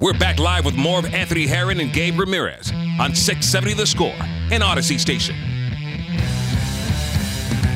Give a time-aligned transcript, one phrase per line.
[0.00, 4.14] We're back live with more of Anthony Herron and Gabe Ramirez on 670 The Score
[4.50, 5.36] and Audacy Station.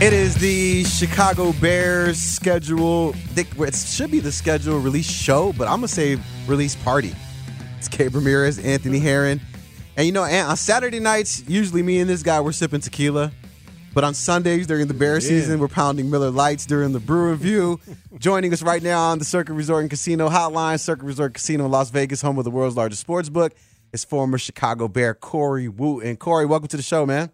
[0.00, 3.14] It is the Chicago Bears schedule.
[3.36, 6.16] It should be the schedule release show, but I'm gonna say
[6.46, 7.14] release party.
[7.76, 9.38] It's Gabe Ramirez, Anthony Herron,
[9.98, 13.32] and you know, on Saturday nights, usually me and this guy we're sipping tequila.
[13.94, 17.78] But on Sundays during the bear season, we're pounding Miller Lites during the Brew Review.
[18.18, 21.70] Joining us right now on the Circa Resort and Casino Hotline, Circa Resort Casino in
[21.70, 23.54] Las Vegas, home of the world's largest sports book,
[23.92, 26.16] is former Chicago Bear Corey Wootton.
[26.16, 27.30] Corey, welcome to the show, man.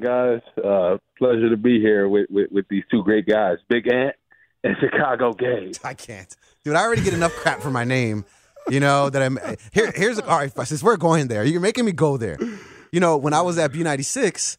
[0.00, 4.16] Guys, uh, pleasure to be here with, with, with these two great guys, Big Ant
[4.64, 5.74] and Chicago Gabe.
[5.84, 6.74] I can't, dude.
[6.74, 8.24] I already get enough crap for my name,
[8.68, 9.10] you know.
[9.10, 9.38] That I'm
[9.72, 9.92] here.
[9.94, 10.66] Here's all right.
[10.66, 12.38] Since we're going there, you're making me go there.
[12.90, 14.56] You know, when I was at B96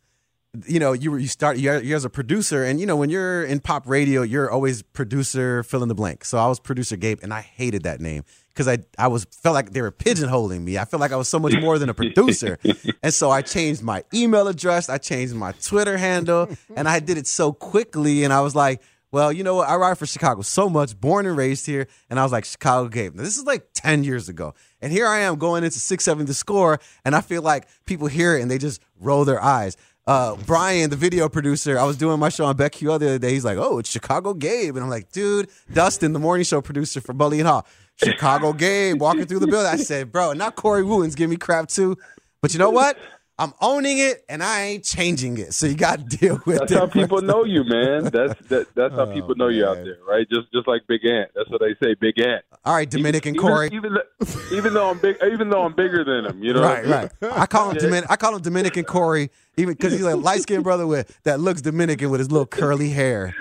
[0.65, 3.59] you know, you you start you as a producer, and you know when you're in
[3.59, 6.25] pop radio, you're always producer fill in the blank.
[6.25, 9.53] So I was producer Gabe, and I hated that name because I I was felt
[9.53, 10.77] like they were pigeonholing me.
[10.77, 12.57] I felt like I was so much more than a producer,
[13.03, 17.17] and so I changed my email address, I changed my Twitter handle, and I did
[17.17, 18.81] it so quickly, and I was like.
[19.09, 19.69] Well, you know what?
[19.69, 22.89] I ride for Chicago so much, born and raised here, and I was like Chicago
[22.89, 23.15] Gabe.
[23.15, 26.25] Now, this is like ten years ago, and here I am going into six seven
[26.25, 29.77] to score, and I feel like people hear it and they just roll their eyes
[30.07, 33.31] uh, Brian, the video producer, I was doing my show on BetQL the other day.
[33.31, 37.01] He's like, "Oh, it's Chicago Gabe," and I'm like, "Dude, Dustin, the morning show producer
[37.01, 37.65] for Mully and Haugh,
[38.01, 41.67] Chicago Gabe, walking through the building." I said, "Bro, not Corey Wootton's give me crap
[41.67, 41.97] too,
[42.41, 42.97] but you know what?
[43.39, 45.53] I'm owning it and I ain't changing it.
[45.53, 46.75] So you got to deal with that's it.
[46.75, 48.05] That's how people know you, man.
[48.05, 49.55] That's that, that's how oh, people know man.
[49.55, 50.27] you out there, right?
[50.29, 51.31] Just just like Big Ant.
[51.35, 52.43] That's what they say, Big Ant.
[52.65, 53.69] All right, Dominican even, Corey.
[53.71, 56.61] Even, even, even though I'm big, even though I'm bigger than him, you know.
[56.61, 57.11] Right, right.
[57.21, 57.87] I call him yeah.
[57.87, 61.39] Domin- I call him Dominican Corey, even because he's a light skinned brother with that
[61.39, 63.35] looks Dominican with his little curly hair.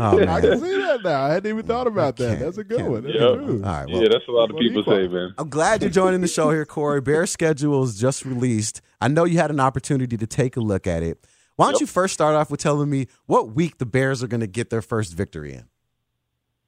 [0.00, 1.24] Oh, I can see that now.
[1.24, 2.38] I hadn't even thought about that.
[2.38, 3.04] That's a good one.
[3.04, 3.22] That's yep.
[3.22, 5.34] All right, well, yeah, that's a lot of people say, man.
[5.38, 7.00] I'm glad you're joining the show here, Corey.
[7.00, 8.80] Bear schedules just released.
[9.00, 11.26] I know you had an opportunity to take a look at it.
[11.56, 11.80] Why don't yep.
[11.82, 14.70] you first start off with telling me what week the Bears are going to get
[14.70, 15.64] their first victory in?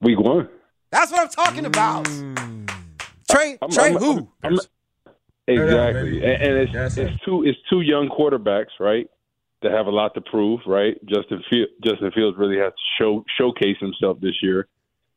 [0.02, 0.48] Week one.
[0.90, 2.04] That's what I'm talking about.
[2.04, 2.70] Mm.
[3.30, 4.28] Trey, I'm, Trey, I'm, who?
[4.42, 4.58] I'm,
[5.46, 9.08] exactly, and, and it's, it's two it's two young quarterbacks, right?
[9.62, 10.96] That have a lot to prove, right?
[11.06, 14.68] Justin Field, Justin Fields really has to show showcase himself this year.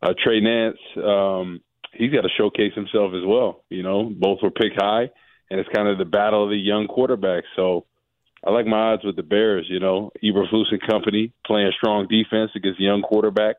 [0.02, 1.62] Uh, Trey Lance, um,
[1.94, 3.64] he's got to showcase himself as well.
[3.70, 5.10] You know, both were picked high
[5.50, 7.44] and it's kind of the battle of the young quarterbacks.
[7.56, 7.86] So
[8.44, 9.68] I like my odds with the Bears.
[9.70, 13.58] You know, Eberflus and company playing strong defense against young quarterback.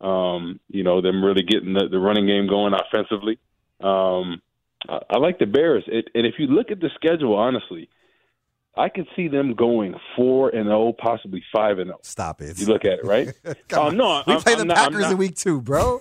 [0.00, 3.38] Um, you know, them really getting the, the running game going offensively.
[3.80, 4.42] Um,
[4.88, 7.88] I, I like the Bears, it, and if you look at the schedule, honestly,
[8.78, 11.96] I could see them going four and zero, oh, possibly five and zero.
[11.98, 12.02] Oh.
[12.02, 12.58] Stop it!
[12.60, 13.28] You look at it, right?
[13.72, 16.00] um, no, we I'm, play the I'm Packers not, in week two, bro.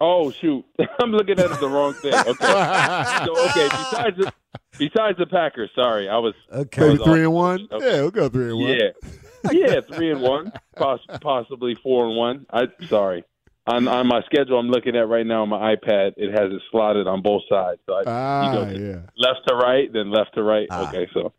[0.00, 0.64] Oh shoot,
[1.00, 2.12] I'm looking at the wrong thing.
[2.26, 3.68] Okay, so, okay.
[3.68, 4.32] Besides the
[4.78, 6.86] besides the Packers, sorry, I was okay.
[6.86, 7.68] I was three and one.
[7.72, 7.96] Okay.
[7.96, 8.68] Yeah, we'll go three and one.
[8.70, 12.46] Yeah, yeah, three and one, poss- possibly four and one.
[12.52, 13.24] I sorry.
[13.68, 16.12] On on my schedule, I'm looking at right now on my iPad.
[16.16, 17.80] It has it slotted on both sides.
[17.86, 19.00] So I, ah, you go yeah.
[19.18, 20.68] left to right, then left to right.
[20.70, 20.88] Ah.
[20.88, 21.32] Okay, so,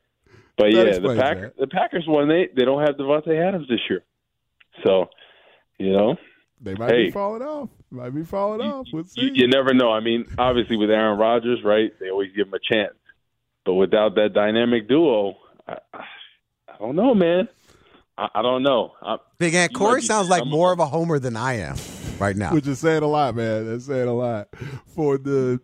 [0.58, 2.28] but that yeah, the Packers, the Packers won.
[2.28, 4.04] They they don't have Davante Adams this year,
[4.86, 5.10] so
[5.78, 6.18] you know
[6.60, 7.70] they might hey, be falling off.
[7.92, 8.88] Might be falling you, off.
[8.92, 9.94] We'll you, you, never know.
[9.94, 11.94] I mean, obviously with Aaron Rodgers, right?
[11.98, 12.96] They always give him a chance,
[13.66, 17.48] but without that dynamic duo, I, I don't know, man.
[18.18, 18.96] I, I don't know.
[19.02, 21.78] I, Big Ant Corey sounds like more of a homer than I am
[22.20, 22.54] right now.
[22.54, 23.68] Which is saying a lot, man.
[23.68, 24.50] That's saying a lot
[24.88, 25.60] for the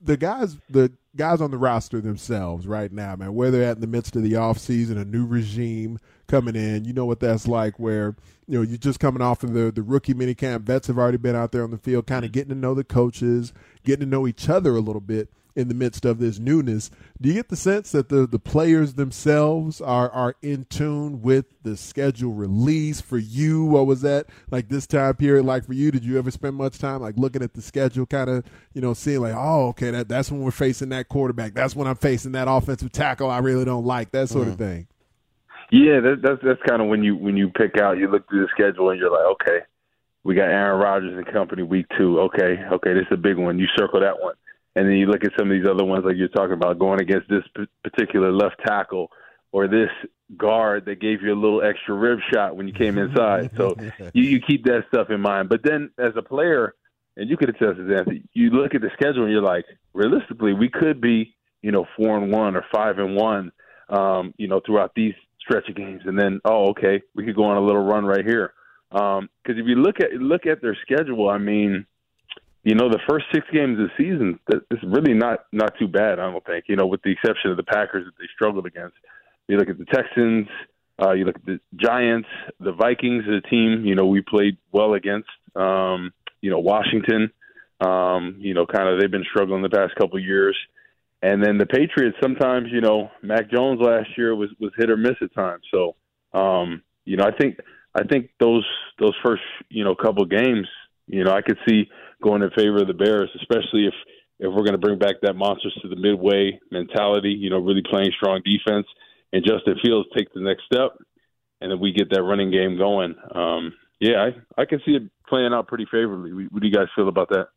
[0.00, 0.56] the guys.
[0.70, 4.14] The guys on the roster themselves right now, man, where they're at in the midst
[4.16, 6.84] of the offseason, a new regime coming in.
[6.84, 8.14] You know what that's like where,
[8.46, 10.62] you know, you're just coming off of the, the rookie minicamp.
[10.62, 12.84] Vets have already been out there on the field, kind of getting to know the
[12.84, 13.52] coaches,
[13.82, 16.90] getting to know each other a little bit in the midst of this newness.
[17.20, 21.46] Do you get the sense that the, the players themselves are, are in tune with
[21.62, 23.64] the schedule release for you?
[23.64, 25.90] What was that like this time period like for you?
[25.90, 28.44] Did you ever spend much time like looking at the schedule, kind of,
[28.74, 31.54] you know, seeing like, oh, okay, that, that's when we're facing that quarterback.
[31.54, 34.52] That's when I'm facing that offensive tackle I really don't like, that sort mm.
[34.52, 34.86] of thing.
[35.72, 38.42] Yeah, that, that's that's kind of when you when you pick out, you look through
[38.42, 39.64] the schedule and you're like, okay,
[40.22, 42.20] we got Aaron Rodgers and company week two.
[42.20, 43.58] Okay, okay, this is a big one.
[43.58, 44.34] You circle that one
[44.76, 47.00] and then you look at some of these other ones like you're talking about going
[47.00, 47.42] against this
[47.82, 49.10] particular left tackle
[49.50, 49.88] or this
[50.36, 53.50] guard that gave you a little extra rib shot when you came inside.
[53.56, 53.74] So
[54.12, 55.48] you, you keep that stuff in mind.
[55.48, 56.74] But then as a player,
[57.16, 59.64] and you could attest to that, you look at the schedule and you're like,
[59.94, 63.52] realistically, we could be, you know, four and one or five and one,
[63.88, 66.02] um, you know, throughout these stretch of games.
[66.04, 68.52] And then, oh, okay, we could go on a little run right here.
[68.90, 71.86] Because um, if you look at look at their schedule, I mean,
[72.66, 76.18] you know, the first six games of the season, it's really not not too bad.
[76.18, 76.64] I don't think.
[76.66, 78.96] You know, with the exception of the Packers that they struggled against.
[79.46, 80.48] You look at the Texans,
[81.00, 82.26] uh, you look at the Giants,
[82.58, 83.84] the Vikings, the team.
[83.84, 85.28] You know, we played well against.
[85.54, 87.30] Um, you know, Washington.
[87.80, 90.56] Um, you know, kind of they've been struggling the past couple of years.
[91.22, 92.16] And then the Patriots.
[92.20, 95.62] Sometimes, you know, Mac Jones last year was was hit or miss at times.
[95.70, 95.94] So,
[96.36, 97.60] um, you know, I think
[97.94, 98.66] I think those
[98.98, 100.66] those first you know couple games
[101.08, 101.88] you know, I could see
[102.22, 103.94] going in favor of the Bears, especially if
[104.38, 107.30] if we're going to bring back that monsters to the midway mentality.
[107.30, 108.86] You know, really playing strong defense,
[109.32, 110.96] and Justin Fields take the next step,
[111.60, 113.14] and then we get that running game going.
[113.34, 116.46] Um, yeah, I I can see it playing out pretty favorably.
[116.50, 117.48] What do you guys feel about that?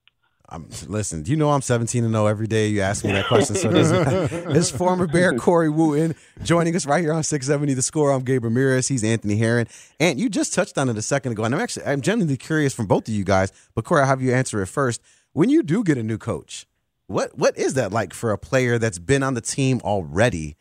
[0.52, 2.68] I'm, listen, you know I'm 17 and 0 every day.
[2.68, 3.56] You ask me that question.
[3.56, 3.90] So this,
[4.32, 8.12] this former Bear Corey Wootton joining us right here on 670 The Score.
[8.12, 8.88] I'm Gabe Ramirez.
[8.88, 9.68] He's Anthony Herron.
[10.00, 11.44] And you just touched on it a second ago.
[11.44, 13.52] And I'm actually I'm genuinely curious from both of you guys.
[13.76, 15.02] But Corey, I'll have you answer it first.
[15.34, 16.66] When you do get a new coach,
[17.06, 20.56] what what is that like for a player that's been on the team already?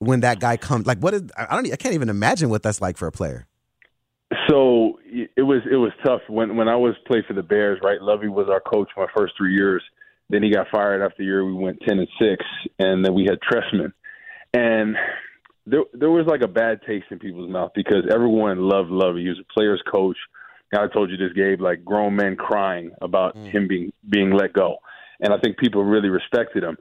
[0.00, 2.82] When that guy comes, like what is I don't I can't even imagine what that's
[2.82, 3.46] like for a player.
[4.48, 7.78] So it was it was tough when when I was played for the Bears.
[7.82, 9.82] Right, Lovie was our coach my first three years.
[10.30, 12.44] Then he got fired after the year we went ten and six,
[12.78, 13.92] and then we had Trestman,
[14.54, 14.96] and
[15.66, 19.22] there there was like a bad taste in people's mouth because everyone loved Lovie.
[19.22, 20.16] He was a player's coach.
[20.72, 23.48] I told you this, Gabe, like grown men crying about mm.
[23.48, 24.78] him being being let go,
[25.20, 26.76] and I think people really respected him.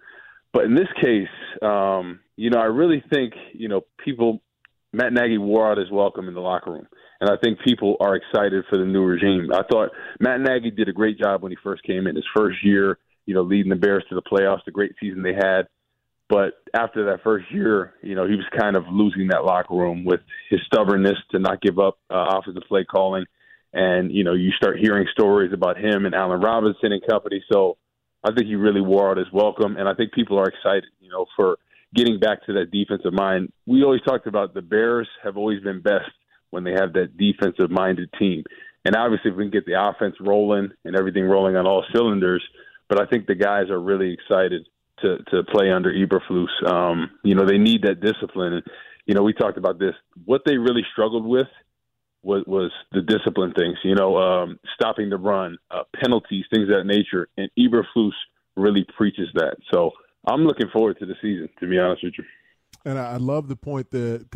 [0.51, 1.27] But in this case,
[1.61, 4.41] um, you know, I really think you know people.
[4.95, 6.87] Matt Nagy wore out his welcome in the locker room
[7.23, 9.49] and I think people are excited for the new regime.
[9.53, 12.57] I thought Matt Nagy did a great job when he first came in his first
[12.65, 15.69] year, you know, leading the Bears to the playoffs, the great season they had.
[16.27, 20.03] But after that first year, you know, he was kind of losing that locker room
[20.03, 23.23] with his stubbornness to not give up uh, offensive play calling.
[23.71, 27.41] And, you know, you start hearing stories about him and Allen Robinson and company.
[27.49, 27.77] So
[28.21, 29.77] I think he really wore out his welcome.
[29.77, 31.57] And I think people are excited, you know, for
[31.95, 33.53] getting back to that defensive mind.
[33.65, 36.11] We always talked about the Bears have always been best
[36.53, 38.43] when they have that defensive minded team.
[38.85, 42.43] And obviously, if we can get the offense rolling and everything rolling on all cylinders,
[42.87, 44.67] but I think the guys are really excited
[45.01, 46.71] to to play under Eberflus.
[46.71, 48.53] Um, you know, they need that discipline.
[48.53, 48.63] And
[49.07, 49.95] you know, we talked about this.
[50.25, 51.47] What they really struggled with
[52.21, 53.79] was was the discipline things.
[53.83, 57.29] You know, um, stopping the run, uh, penalties, things of that nature.
[57.35, 58.11] And Eberflus
[58.55, 59.55] really preaches that.
[59.73, 59.89] So
[60.27, 61.49] I'm looking forward to the season.
[61.61, 62.25] To be honest with you.
[62.85, 64.27] And I love the point that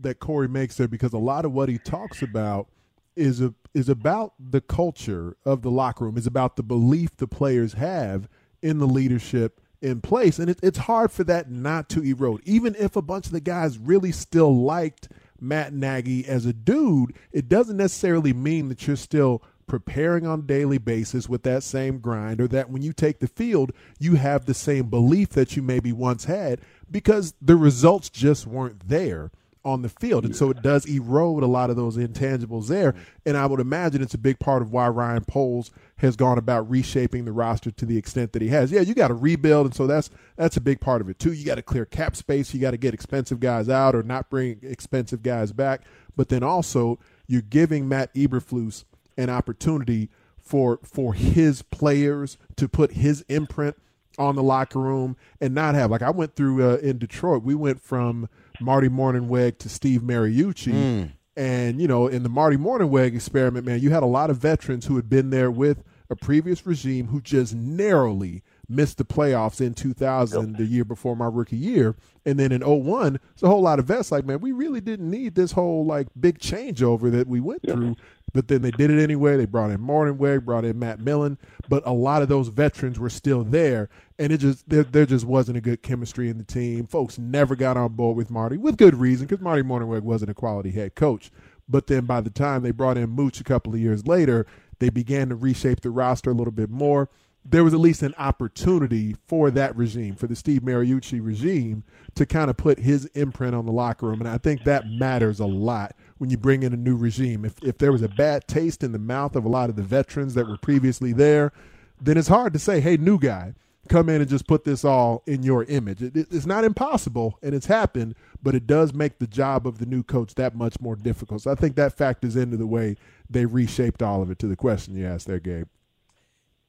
[0.00, 2.68] that Corey makes there because a lot of what he talks about
[3.16, 7.26] is a, is about the culture of the locker room, is about the belief the
[7.26, 8.28] players have
[8.62, 12.40] in the leadership in place, and it, it's hard for that not to erode.
[12.44, 15.08] Even if a bunch of the guys really still liked
[15.40, 20.42] Matt Nagy as a dude, it doesn't necessarily mean that you're still preparing on a
[20.42, 24.46] daily basis with that same grind or that when you take the field you have
[24.46, 26.58] the same belief that you maybe once had
[26.90, 29.30] because the results just weren't there
[29.68, 30.24] on the field.
[30.24, 32.94] And so it does erode a lot of those intangibles there.
[33.26, 36.68] And I would imagine it's a big part of why Ryan Poles has gone about
[36.70, 38.72] reshaping the roster to the extent that he has.
[38.72, 41.32] Yeah, you got to rebuild, and so that's that's a big part of it too.
[41.32, 42.54] You got to clear cap space.
[42.54, 45.82] You got to get expensive guys out or not bring expensive guys back.
[46.16, 48.84] But then also you're giving Matt Eberflus
[49.16, 50.08] an opportunity
[50.38, 53.76] for for his players to put his imprint
[54.18, 57.42] on the locker room and not have like I went through uh, in Detroit.
[57.42, 58.28] We went from
[58.60, 60.72] Marty Mornhinweg to Steve Mariucci.
[60.72, 61.12] Mm.
[61.36, 64.86] And, you know, in the Marty Mornhinweg experiment, man, you had a lot of veterans
[64.86, 69.74] who had been there with a previous regime who just narrowly missed the playoffs in
[69.74, 71.94] 2000, the year before my rookie year.
[72.24, 75.10] And then in 01, it's a whole lot of vets like, man, we really didn't
[75.10, 77.96] need this whole like big changeover that we went through.
[78.32, 79.36] But then they did it anyway.
[79.36, 83.10] They brought in Mornhinweg, brought in Matt Millen, but a lot of those veterans were
[83.10, 86.86] still there, and it just there, there just wasn't a good chemistry in the team.
[86.86, 90.34] Folks never got on board with Marty with good reason because Marty Mornhinweg wasn't a
[90.34, 91.30] quality head coach.
[91.68, 94.46] But then by the time they brought in Mooch a couple of years later,
[94.78, 97.10] they began to reshape the roster a little bit more.
[97.44, 102.26] There was at least an opportunity for that regime, for the Steve Mariucci regime, to
[102.26, 104.20] kind of put his imprint on the locker room.
[104.20, 107.44] And I think that matters a lot when you bring in a new regime.
[107.44, 109.82] If, if there was a bad taste in the mouth of a lot of the
[109.82, 111.52] veterans that were previously there,
[112.00, 113.54] then it's hard to say, hey, new guy,
[113.88, 116.02] come in and just put this all in your image.
[116.02, 119.78] It, it, it's not impossible, and it's happened, but it does make the job of
[119.78, 121.42] the new coach that much more difficult.
[121.42, 122.96] So I think that factors into the way
[123.30, 125.66] they reshaped all of it to the question you asked there, Gabe.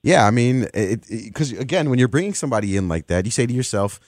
[0.01, 3.53] Yeah, I mean, because again, when you're bringing somebody in like that, you say to
[3.53, 3.99] yourself,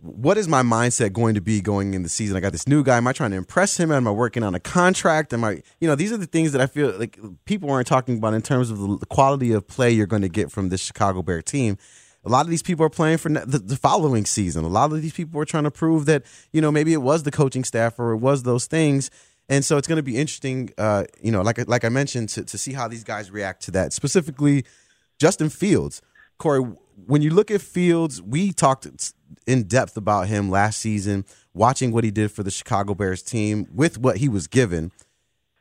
[0.00, 2.36] what is my mindset going to be going in the season?
[2.36, 2.98] I got this new guy.
[2.98, 3.90] Am I trying to impress him?
[3.90, 5.32] Am I working on a contract?
[5.32, 8.18] Am I, you know, these are the things that I feel like people aren't talking
[8.18, 11.22] about in terms of the quality of play you're going to get from this Chicago
[11.22, 11.78] Bear team.
[12.24, 14.64] A lot of these people are playing for the, following season.
[14.64, 16.22] A lot of these people are trying to prove that,
[16.52, 19.10] you know, maybe it was the coaching staff or it was those things.
[19.48, 22.44] And so it's going to be interesting, uh, you know, like like I mentioned, to,
[22.44, 23.92] to see how these guys react to that.
[23.92, 24.64] Specifically,
[25.18, 26.00] Justin Fields.
[26.38, 26.62] Corey,
[27.06, 28.86] when you look at Fields, we talked
[29.46, 33.66] in depth about him last season, watching what he did for the Chicago Bears team
[33.72, 34.92] with what he was given.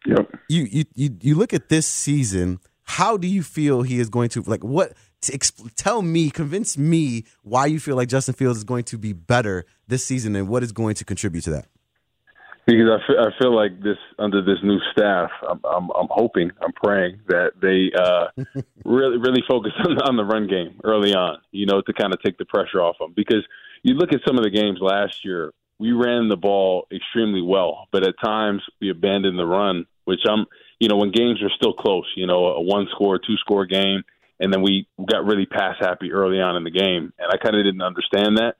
[0.06, 0.30] Yep.
[0.50, 2.60] You you you, you look at this season.
[2.84, 4.94] How do you feel he is going to like what?
[5.22, 8.98] To exp- tell me, convince me why you feel like Justin Fields is going to
[8.98, 11.68] be better this season, and what is going to contribute to that.
[12.66, 16.50] Because I feel, I feel like this under this new staff, I'm, I'm, I'm hoping,
[16.62, 21.40] I'm praying that they uh, really really focus on, on the run game early on.
[21.52, 23.14] You know, to kind of take the pressure off them.
[23.16, 23.46] Because
[23.84, 27.88] you look at some of the games last year, we ran the ball extremely well,
[27.92, 29.86] but at times we abandoned the run.
[30.06, 30.46] Which I'm,
[30.80, 34.04] you know, when games are still close, you know, a one score, two score game,
[34.40, 37.56] and then we got really pass happy early on in the game, and I kind
[37.56, 38.56] of didn't understand that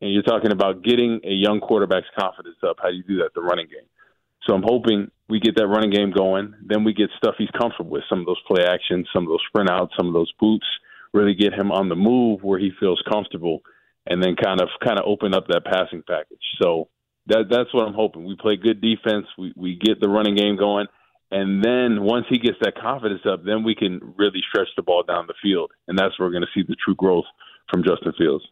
[0.00, 2.76] and you're talking about getting a young quarterback's confidence up.
[2.82, 3.34] How do you do that?
[3.34, 3.86] The running game.
[4.46, 6.54] So I'm hoping we get that running game going.
[6.64, 9.44] Then we get stuff he's comfortable with, some of those play actions, some of those
[9.48, 10.66] sprint outs, some of those boots.
[11.12, 13.62] Really get him on the move where he feels comfortable,
[14.06, 16.42] and then kind of kind of open up that passing package.
[16.62, 16.88] So
[17.26, 18.24] that that's what I'm hoping.
[18.24, 19.26] We play good defense.
[19.36, 20.86] We we get the running game going,
[21.32, 25.02] and then once he gets that confidence up, then we can really stretch the ball
[25.02, 27.26] down the field, and that's where we're going to see the true growth
[27.68, 28.44] from Justin Fields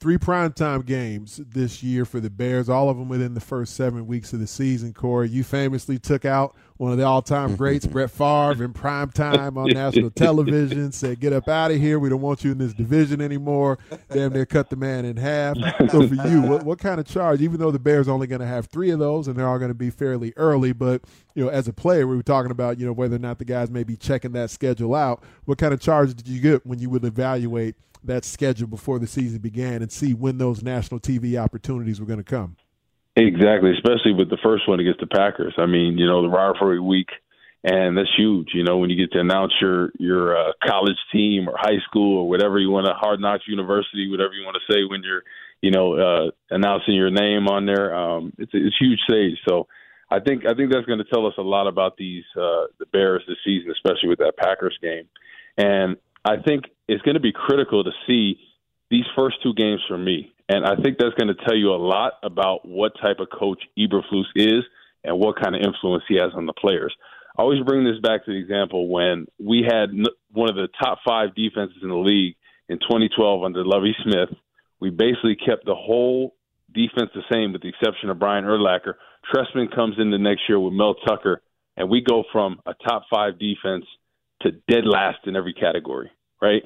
[0.00, 4.06] three primetime games this year for the Bears, all of them within the first seven
[4.06, 4.92] weeks of the season.
[4.92, 9.56] Corey, you famously took out one of the all-time greats, Brett Favre, in prime time
[9.56, 10.90] on national television.
[10.92, 11.98] Said, "Get up out of here.
[11.98, 13.78] We don't want you in this division anymore."
[14.10, 15.56] Damn near cut the man in half.
[15.90, 17.40] So for you, what, what kind of charge?
[17.40, 19.70] Even though the Bears only going to have three of those, and they're all going
[19.70, 21.02] to be fairly early, but
[21.34, 23.44] you know, as a player, we were talking about you know whether or not the
[23.44, 25.22] guys may be checking that schedule out.
[25.44, 27.76] What kind of charge did you get when you would evaluate?
[28.06, 32.18] That schedule before the season began and see when those national TV opportunities were going
[32.18, 32.56] to come.
[33.16, 35.54] Exactly, especially with the first one against the Packers.
[35.56, 37.08] I mean, you know, the rivalry week,
[37.62, 38.48] and that's huge.
[38.54, 42.18] You know, when you get to announce your your uh, college team or high school
[42.18, 45.22] or whatever you want to, Hard Knocks University, whatever you want to say when you're,
[45.60, 47.94] you know, uh, announcing your name on there.
[47.94, 49.38] Um, it's it's huge stage.
[49.48, 49.66] So.
[50.10, 52.86] I think I think that's going to tell us a lot about these uh, the
[52.92, 55.08] Bears this season, especially with that Packers game.
[55.56, 58.38] And I think it's going to be critical to see
[58.90, 60.32] these first two games for me.
[60.48, 63.62] And I think that's going to tell you a lot about what type of coach
[63.78, 64.62] Eberflus is
[65.02, 66.94] and what kind of influence he has on the players.
[67.36, 69.90] I always bring this back to the example when we had
[70.32, 72.36] one of the top five defenses in the league
[72.68, 74.30] in 2012 under Lovie Smith.
[74.80, 76.34] We basically kept the whole
[76.72, 78.94] defense the same with the exception of Brian Urlacher.
[79.32, 81.42] Trestman comes in the next year with Mel Tucker,
[81.76, 83.84] and we go from a top five defense–
[84.42, 86.10] to dead last in every category,
[86.40, 86.62] right?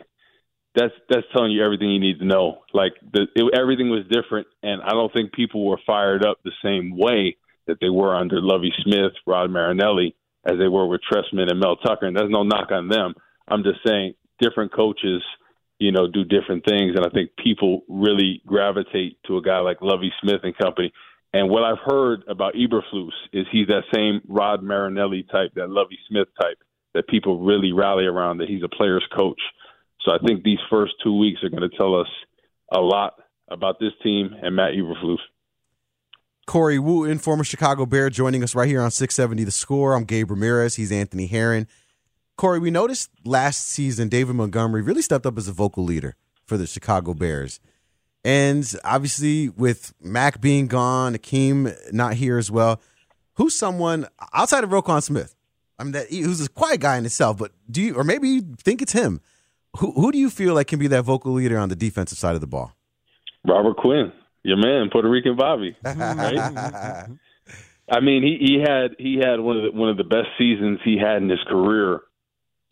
[0.74, 2.58] That's that's telling you everything you need to know.
[2.72, 6.52] Like the, it, everything was different, and I don't think people were fired up the
[6.62, 11.50] same way that they were under Lovie Smith, Rod Marinelli, as they were with Trestman
[11.50, 12.06] and Mel Tucker.
[12.06, 13.14] And there's no knock on them.
[13.46, 15.22] I'm just saying different coaches,
[15.78, 19.78] you know, do different things, and I think people really gravitate to a guy like
[19.80, 20.92] Lovie Smith and company.
[21.32, 25.98] And what I've heard about Eberflus is he's that same Rod Marinelli type, that Lovie
[26.08, 26.58] Smith type
[26.98, 29.40] that people really rally around that he's a player's coach.
[30.04, 32.08] So I think these first two weeks are going to tell us
[32.72, 33.14] a lot
[33.48, 35.18] about this team and Matt Eberflus.
[36.48, 39.94] Corey Wootton, former Chicago Bear, joining us right here on 670 The Score.
[39.94, 40.74] I'm Gabe Ramirez.
[40.74, 41.68] He's Anthony Herron.
[42.36, 46.56] Corey, we noticed last season David Montgomery really stepped up as a vocal leader for
[46.56, 47.60] the Chicago Bears.
[48.24, 52.80] And obviously, with Mack being gone, Akiem not here as well,
[53.34, 55.36] who's someone outside of Roquan Smith?
[55.78, 58.56] I mean, that who's a quiet guy in itself, but do you, or maybe you
[58.62, 59.20] think it's him?
[59.78, 62.34] Who, who do you feel like can be that vocal leader on the defensive side
[62.34, 62.72] of the ball?
[63.46, 65.76] Robert Quinn, your man, Puerto Rican Bobby.
[65.84, 67.08] Right?
[67.90, 70.78] I mean, he, he had he had one of the one of the best seasons
[70.84, 72.00] he had in his career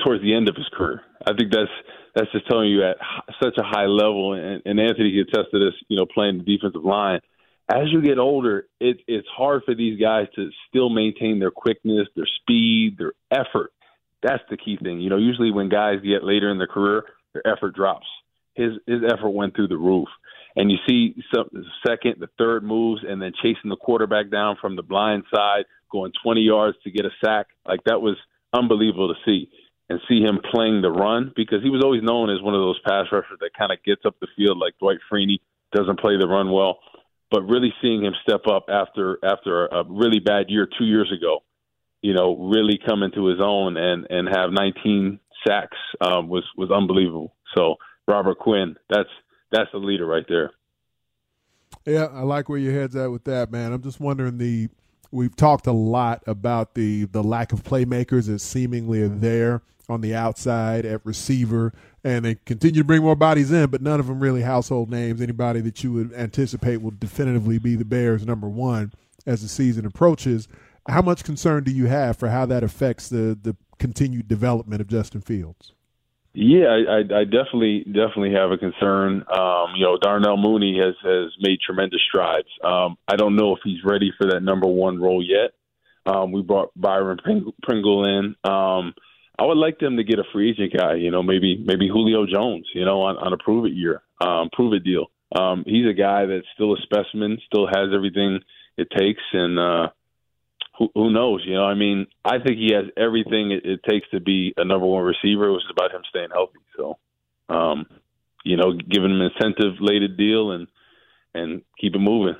[0.04, 1.00] towards the end of his career.
[1.24, 1.72] I think that's
[2.14, 2.96] that's just telling you at
[3.42, 4.34] such a high level.
[4.34, 5.74] And, and Anthony can attest to this.
[5.88, 7.20] You know, playing the defensive line.
[7.68, 12.06] As you get older, it, it's hard for these guys to still maintain their quickness,
[12.14, 13.72] their speed, their effort.
[14.22, 15.00] That's the key thing.
[15.00, 18.06] You know, usually when guys get later in their career, their effort drops.
[18.54, 20.08] His his effort went through the roof
[20.56, 24.56] and you see some the second, the third moves, and then chasing the quarterback down
[24.60, 27.46] from the blind side, going 20 yards to get a sack.
[27.66, 28.16] Like that was
[28.54, 29.50] unbelievable to see,
[29.90, 32.80] and see him playing the run because he was always known as one of those
[32.88, 35.40] pass rushers that kind of gets up the field like Dwight Freeney
[35.72, 36.78] doesn't play the run well,
[37.30, 41.40] but really seeing him step up after after a really bad year two years ago,
[42.02, 46.70] you know, really come into his own and and have 19 sacks um, was was
[46.70, 47.34] unbelievable.
[47.56, 49.08] So Robert Quinn, that's
[49.50, 50.52] that's the leader right there.
[51.84, 53.72] Yeah, I like where your head's at with that, man.
[53.72, 54.68] I'm just wondering the
[55.10, 60.00] we've talked a lot about the the lack of playmakers that seemingly are there on
[60.00, 64.06] the outside at receiver, and they continue to bring more bodies in, but none of
[64.06, 65.20] them really household names.
[65.20, 68.92] Anybody that you would anticipate will definitively be the Bears' number one
[69.26, 70.48] as the season approaches.
[70.88, 74.88] How much concern do you have for how that affects the the continued development of
[74.88, 75.72] Justin Fields?
[76.38, 79.24] Yeah, I, I definitely definitely have a concern.
[79.34, 82.48] Um, you know, Darnell Mooney has has made tremendous strides.
[82.62, 85.52] Um, I don't know if he's ready for that number one role yet.
[86.04, 87.18] Um, we brought Byron
[87.62, 88.36] Pringle in.
[88.44, 88.94] Um,
[89.38, 90.94] I would like them to get a free agent guy.
[90.94, 92.66] You know, maybe maybe Julio Jones.
[92.74, 95.06] You know, on, on a prove it year, um, prove it deal.
[95.34, 98.40] Um, he's a guy that's still a specimen, still has everything
[98.76, 99.88] it takes, and uh,
[100.78, 101.42] who, who knows?
[101.44, 104.64] You know, I mean, I think he has everything it, it takes to be a
[104.64, 105.48] number one receiver.
[105.48, 106.60] It was about him staying healthy.
[106.76, 106.98] So,
[107.48, 107.86] um,
[108.44, 110.68] you know, giving him an incentive lated deal and
[111.34, 112.36] and keep it moving.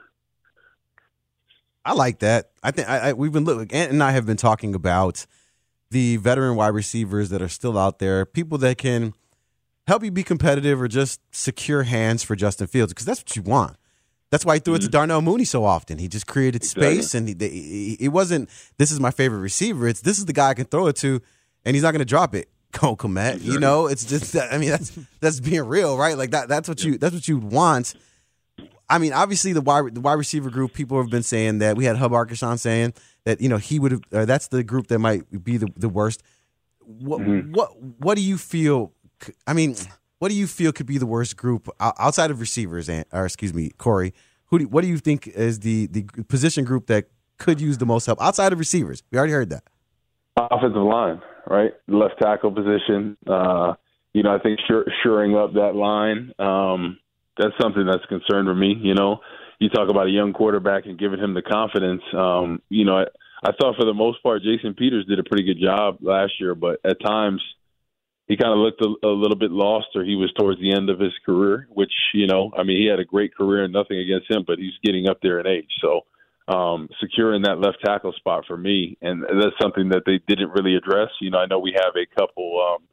[1.85, 2.51] I like that.
[2.63, 3.71] I think I, I, we've been looking.
[3.73, 5.27] And I have been talking about
[5.91, 9.15] the veteran wide receivers that are still out there, people that can
[9.87, 13.43] help you be competitive or just secure hands for Justin Fields because that's what you
[13.43, 13.77] want.
[14.31, 14.91] That's why he threw it to mm-hmm.
[14.91, 15.99] Darnell Mooney so often.
[15.99, 18.51] He just created space, and he, it wasn't.
[18.77, 19.87] This is my favorite receiver.
[19.87, 21.21] It's this is the guy I can throw it to,
[21.65, 22.49] and he's not going to drop it.
[22.73, 24.37] Cole Kmet, you know, it's just.
[24.53, 26.19] I mean, that's that's being real, right?
[26.19, 26.49] Like that.
[26.49, 26.99] That's what you.
[26.99, 27.95] That's what you want.
[28.89, 30.73] I mean, obviously the wide the wide receiver group.
[30.73, 32.95] People have been saying that we had Hub Arkush on saying
[33.27, 34.27] that you know he would have.
[34.27, 36.23] that's the group that might be the the worst.
[36.81, 37.53] What mm-hmm.
[37.53, 38.93] what what do you feel?
[39.47, 39.77] I mean
[40.19, 42.89] what do you feel could be the worst group outside of receivers?
[42.89, 44.15] And Or excuse me, Corey.
[44.47, 44.61] Who?
[44.61, 47.07] Do, what do you think is the the position group that
[47.39, 49.03] could use the most help outside of receivers?
[49.11, 49.65] We already heard that.
[50.39, 51.73] Offensive line, right?
[51.89, 53.17] Left tackle position.
[53.27, 53.75] Uh,
[54.15, 56.33] you know, I think sure, shoring up that line.
[56.39, 56.99] Um,
[57.37, 58.77] that's something that's concerned concern for me.
[58.81, 59.21] You know,
[59.59, 62.03] you talk about a young quarterback and giving him the confidence.
[62.17, 63.05] Um, you know, I,
[63.43, 66.55] I thought for the most part Jason Peters did a pretty good job last year,
[66.55, 67.43] but at times
[68.27, 70.91] he kind of looked a, a little bit lost, or he was towards the end
[70.91, 71.69] of his career.
[71.71, 74.59] Which you know, I mean, he had a great career, and nothing against him, but
[74.59, 75.71] he's getting up there in age.
[75.81, 76.03] So
[76.49, 80.77] um, securing that left tackle spot for me, and that's something that they didn't really
[80.77, 81.09] address.
[81.21, 82.85] You know, I know we have a couple, um,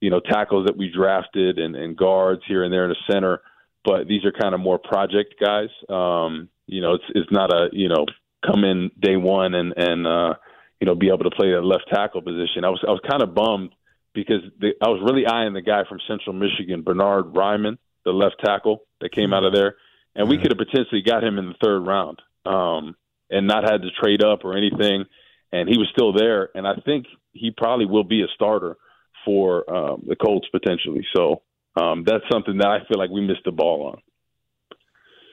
[0.00, 3.40] you know, tackles that we drafted and, and guards here and there in the center,
[3.84, 5.68] but these are kind of more project guys.
[5.88, 8.06] Um, you know, it's it's not a you know
[8.44, 10.34] come in day one and and uh,
[10.80, 12.64] you know be able to play that left tackle position.
[12.64, 13.74] I was I was kind of bummed
[14.14, 18.36] because the, I was really eyeing the guy from Central Michigan, Bernard Raimann, the left
[18.44, 19.76] tackle that came out of there,
[20.14, 22.96] and we could have potentially got him in the third round um,
[23.30, 25.04] and not had to trade up or anything.
[25.52, 28.76] And he was still there, and I think he probably will be a starter
[29.24, 31.06] for um, the Colts potentially.
[31.14, 31.42] So
[31.76, 34.00] um, that's something that I feel like we missed the ball on.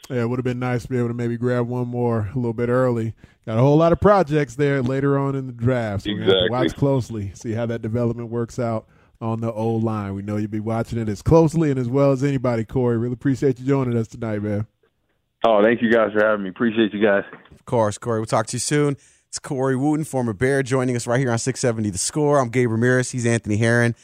[0.10, 2.36] Yeah, it would have been nice to be able to maybe grab one more a
[2.36, 3.14] little bit early.
[3.46, 6.04] Got a whole lot of projects there later on in the draft.
[6.04, 6.50] So exactly.
[6.50, 8.88] watch closely, see how that development works out
[9.22, 10.14] on the old line.
[10.16, 12.98] We know you'll be watching it as closely and as well as anybody, Corey.
[12.98, 14.68] Really appreciate you joining us tonight, man.
[15.44, 16.50] Oh, thank you guys for having me.
[16.50, 17.24] Appreciate you guys.
[17.52, 18.20] Of course, Corey.
[18.20, 18.98] We'll talk to you soon.
[19.28, 22.38] It's Corey Wootton, former Bear, joining us right here on 670 The Score.
[22.38, 23.12] I'm Gabe Ramirez.
[23.12, 23.96] He's Anthony Herron.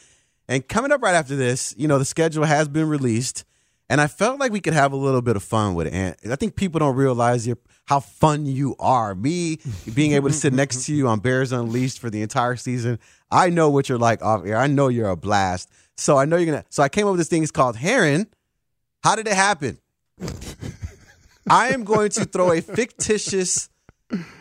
[0.48, 3.44] And coming up right after this, you know, the schedule has been released.
[3.90, 5.94] And I felt like we could have a little bit of fun with it.
[5.94, 7.48] And I think people don't realize
[7.86, 9.14] how fun you are.
[9.14, 9.58] Me
[9.94, 12.98] being able to sit next to you on Bears Unleashed for the entire season,
[13.30, 14.58] I know what you're like off air.
[14.58, 15.70] I know you're a blast.
[15.96, 16.64] So I know you're gonna.
[16.68, 17.42] So I came up with this thing.
[17.42, 18.26] It's called Herron.
[19.02, 19.78] How did it happen?
[21.48, 23.70] I am going to throw a fictitious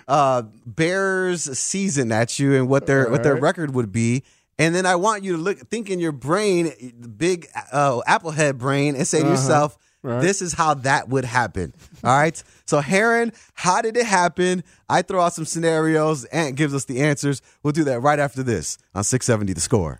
[0.08, 3.41] uh, Bears season at you and what their All what their right.
[3.41, 4.24] record would be,
[4.60, 8.58] and then I want you to look think in your brain, the big uh, Applehead
[8.58, 9.32] brain, and say to Uh-huh.
[9.34, 10.22] yourself, Right.
[10.22, 12.41] "This is how that would happen." All right.
[12.65, 14.63] So Herron, how did it happen?
[14.88, 16.24] I throw out some scenarios.
[16.26, 17.41] Ant gives us the answers.
[17.63, 20.00] We'll do that right after this on 670 The Score.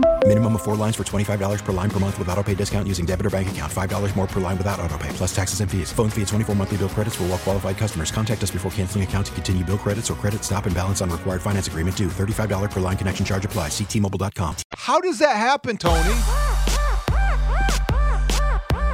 [0.31, 3.05] Minimum of four lines for $25 per line per month with auto pay discount using
[3.05, 3.69] debit or bank account.
[3.69, 5.91] $5 more per line without auto pay, plus taxes and fees.
[5.91, 8.11] Phone fee at 24 monthly bill credits for all well qualified customers.
[8.11, 11.09] Contact us before canceling account to continue bill credits or credit stop and balance on
[11.09, 12.07] required finance agreement due.
[12.07, 13.67] $35 per line connection charge apply.
[13.67, 14.55] Ctmobile.com.
[14.73, 16.13] How does that happen, Tony?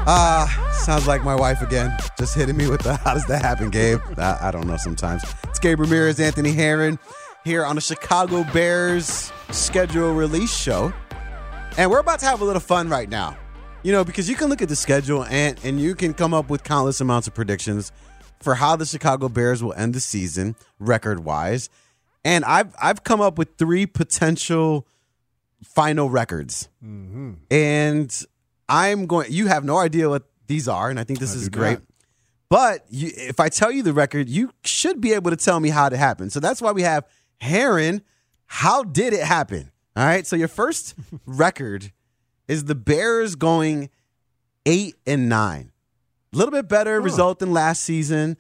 [0.10, 1.96] Ah, sounds like my wife again.
[2.18, 4.00] Just hitting me with the how does that happen, Gabe?
[4.18, 5.24] I, I don't know sometimes.
[5.44, 6.98] It's Gabe Ramirez, Anthony Herron
[7.44, 10.92] here on the Chicago Bears schedule release show.
[11.78, 13.38] And we're about to have a little fun right now.
[13.84, 16.50] You know, because you can look at the schedule and, and you can come up
[16.50, 17.92] with countless amounts of predictions
[18.42, 21.70] for how the Chicago Bears will end the season record wise.
[22.26, 24.88] And I've I've come up with three potential
[25.64, 26.68] final records.
[27.50, 28.24] And
[28.68, 31.74] I'm going you have no idea what these are, and I think this is great.
[31.74, 31.84] not.
[32.50, 35.70] But you, if I tell you the record, you should be able to tell me
[35.70, 36.34] how it happened.
[36.34, 37.06] So that's why we have
[37.40, 38.02] Herron.
[38.48, 39.72] How did it happen?
[39.98, 40.28] All right.
[40.28, 40.94] So your first
[41.26, 41.92] record
[42.48, 43.90] is the Bears going
[44.64, 45.72] eight and nine.
[46.34, 48.38] A little bit better result than last season.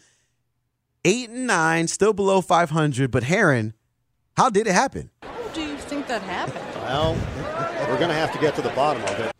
[1.03, 3.09] Eight and nine, still below 500.
[3.09, 3.73] But Herron,
[4.35, 5.09] how did it happen?
[5.23, 6.63] How do you think that happened?
[6.75, 7.15] Well,
[7.89, 9.31] we're going to have to get to the bottom of it.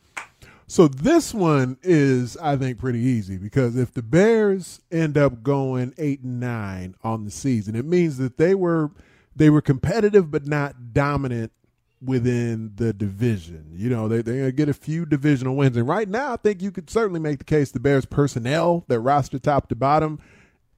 [0.65, 5.93] So this one is, I think, pretty easy because if the Bears end up going
[5.99, 8.89] eight and nine on the season, it means that they were
[9.35, 11.51] they were competitive but not dominant
[12.01, 13.71] within the division.
[13.73, 16.61] You know, they they're gonna get a few divisional wins, and right now, I think
[16.61, 20.19] you could certainly make the case the Bears personnel, their roster top to bottom,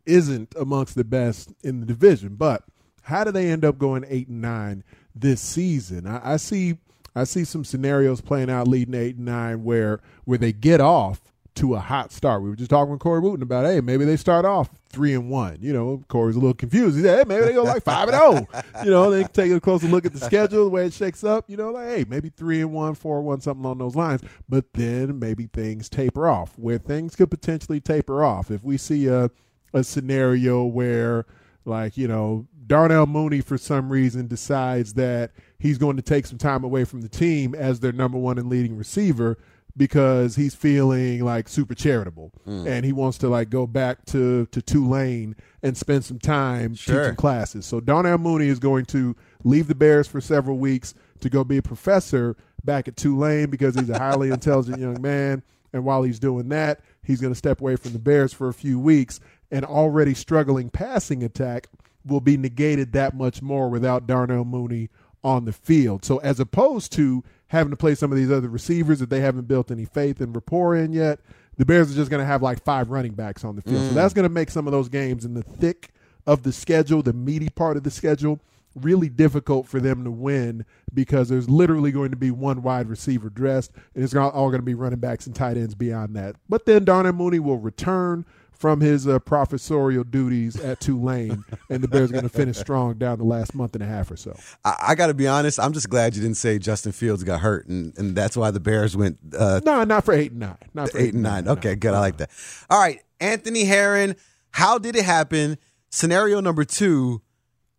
[0.05, 2.35] isn't amongst the best in the division.
[2.35, 2.63] But
[3.03, 6.07] how do they end up going eight and nine this season?
[6.07, 6.77] I, I see
[7.15, 11.28] I see some scenarios playing out leading eight and nine where where they get off
[11.59, 12.41] to a hot start.
[12.41, 15.29] We were just talking with Corey Wootton about, hey, maybe they start off three and
[15.29, 15.57] one.
[15.61, 16.95] You know, Corey's a little confused.
[16.95, 18.47] He said, hey, maybe they go like five and oh.
[18.83, 21.49] You know, they take a closer look at the schedule, the way it shakes up.
[21.49, 24.21] You know, like hey, maybe three and one, four and one, something along those lines.
[24.47, 26.57] But then maybe things taper off.
[26.57, 29.29] Where things could potentially taper off if we see a
[29.73, 31.25] a scenario where
[31.65, 36.37] like you know Darnell Mooney, for some reason, decides that he's going to take some
[36.37, 39.37] time away from the team as their number one and leading receiver
[39.79, 42.67] because he's feeling like super charitable Mm.
[42.67, 47.03] and he wants to like go back to to Tulane and spend some time Sure.
[47.05, 47.65] teaching classes.
[47.65, 51.57] So Darnell Mooney is going to leave the Bears for several weeks to go be
[51.57, 55.41] a professor back at Tulane because he's a highly intelligent young man.
[55.71, 58.53] And while he's doing that, he's going to step away from the Bears for a
[58.53, 59.19] few weeks.
[59.51, 61.67] An already struggling passing attack
[62.05, 64.89] will be negated that much more without Darnell Mooney
[65.23, 66.03] on the field.
[66.05, 69.47] So as opposed to having to play some of these other receivers that they haven't
[69.47, 71.19] built any faith and rapport in yet,
[71.57, 73.83] the Bears are just going to have like five running backs on the field.
[73.85, 73.95] So Mm.
[73.95, 75.91] that's going to make some of those games in the thick
[76.25, 78.39] of the schedule, the meaty part of the schedule,
[78.75, 83.29] really difficult for them to win because there's literally going to be one wide receiver
[83.29, 86.35] dressed, and it's all all going to be running backs and tight ends beyond that.
[86.47, 88.25] But then Darnell Mooney will return
[88.59, 92.95] from his uh, professorial duties at Tulane, and the Bears are going to finish strong
[92.95, 94.37] down the last month and a half or so.
[94.65, 95.59] I, I got to be honest.
[95.59, 98.59] I'm just glad you didn't say Justin Fields got hurt, and, and that's why the
[98.59, 100.57] Bears went uh, No, not for eight and nine.
[100.73, 101.47] Not for eight and nine.
[101.47, 101.93] Okay, good.
[101.93, 102.29] I like that.
[102.69, 104.15] All right, Anthony Herron.
[104.51, 105.57] How did it happen?
[105.89, 107.21] Scenario number two: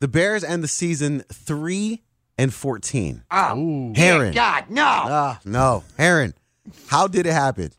[0.01, 2.03] the Bears end the season three
[2.39, 3.23] and fourteen.
[3.31, 4.33] Oh, Herron.
[4.33, 4.83] God, no.
[4.87, 6.33] Ah, no, Herron.
[6.87, 7.71] How did it happen?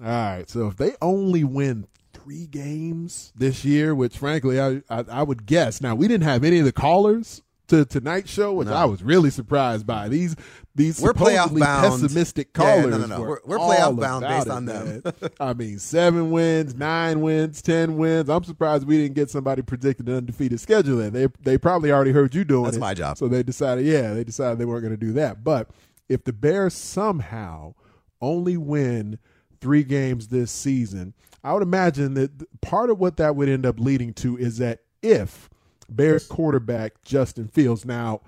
[0.00, 0.50] All right.
[0.50, 1.86] So if they only win
[2.22, 5.80] three games this year, which frankly I I, I would guess.
[5.80, 8.74] Now we didn't have any of the callers to tonight's show, which No.
[8.74, 10.08] I was really surprised by.
[10.08, 10.36] These
[10.74, 12.02] these We're supposedly bound.
[12.02, 12.90] pessimistic Yeah, callers.
[12.90, 13.20] no, no, no.
[13.20, 15.02] were We're- we're all playoff bound about based it, on them.
[15.40, 18.28] I mean, seven wins, nine wins, ten wins.
[18.28, 20.98] I'm surprised we didn't get somebody predicted an undefeated schedule.
[20.98, 22.80] There, they they probably already heard you doing That's it.
[22.80, 23.16] my job.
[23.18, 25.42] So they decided, yeah, they decided they weren't going to do that.
[25.44, 25.70] But
[26.08, 27.74] if the Bears somehow
[28.20, 29.18] only win
[29.60, 33.80] three games this season, I would imagine that part of what that would end up
[33.80, 35.48] leading to is that if
[35.88, 38.20] Bears quarterback Justin Fields now.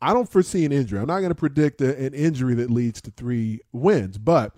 [0.00, 0.98] I don't foresee an injury.
[0.98, 4.54] I'm not going to predict a, an injury that leads to three wins, but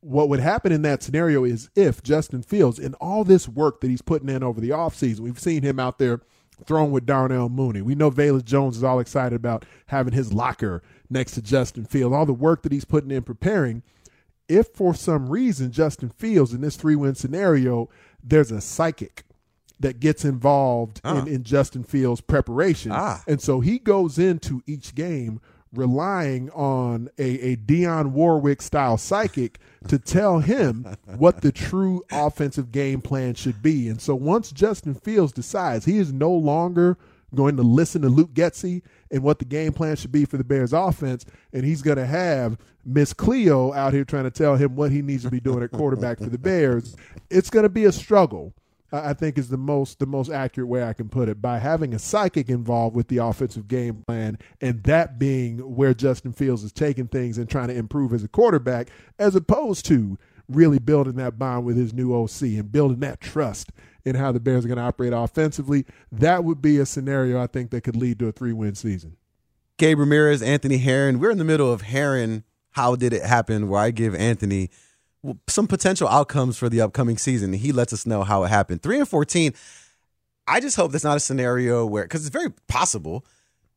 [0.00, 3.90] what would happen in that scenario is if Justin Fields, in all this work that
[3.90, 6.20] he's putting in over the offseason, we've seen him out there
[6.64, 7.82] throwing with Darnell Mooney.
[7.82, 12.14] We know Velus Jones is all excited about having his locker next to Justin Fields,
[12.14, 13.82] all the work that he's putting in preparing.
[14.48, 17.88] If for some reason Justin Fields in this three win scenario,
[18.22, 19.24] there's a psychic
[19.80, 21.20] that gets involved Ah.
[21.22, 22.90] in, in Justin Fields' preparation.
[22.94, 23.22] Ah.
[23.28, 25.40] And so he goes into each game
[25.74, 30.86] relying on a, a Dionne Warwick style psychic to tell him
[31.18, 33.86] what the true offensive game plan should be.
[33.88, 36.96] And so once Justin Fields decides he is no longer
[37.34, 40.44] going to listen to Luke Getsy and what the game plan should be for the
[40.44, 44.76] Bears offense, and he's going to have Miss Cleo out here trying to tell him
[44.76, 46.96] what he needs to be doing at quarterback for the Bears,
[47.30, 48.54] it's going to be a struggle.
[48.90, 51.92] I think is the most the most accurate way I can put it by having
[51.92, 56.72] a psychic involved with the offensive game plan and that being where Justin Fields is
[56.72, 58.88] taking things and trying to improve as a quarterback
[59.18, 63.72] as opposed to really building that bond with his new OC and building that trust
[64.08, 67.46] in how the Bears are going to operate offensively that would be a scenario I
[67.46, 69.16] think that could lead to a 3-win season.
[69.78, 71.20] Gabe Ramirez, Anthony Herron.
[71.20, 72.42] We're in the middle of Herron.
[72.72, 73.68] How did it happen?
[73.68, 74.70] Where I give Anthony
[75.48, 77.52] some potential outcomes for the upcoming season.
[77.52, 78.82] He lets us know how it happened.
[78.82, 79.52] Three and fourteen.
[80.46, 83.24] I just hope that's not a scenario where, because it's very possible,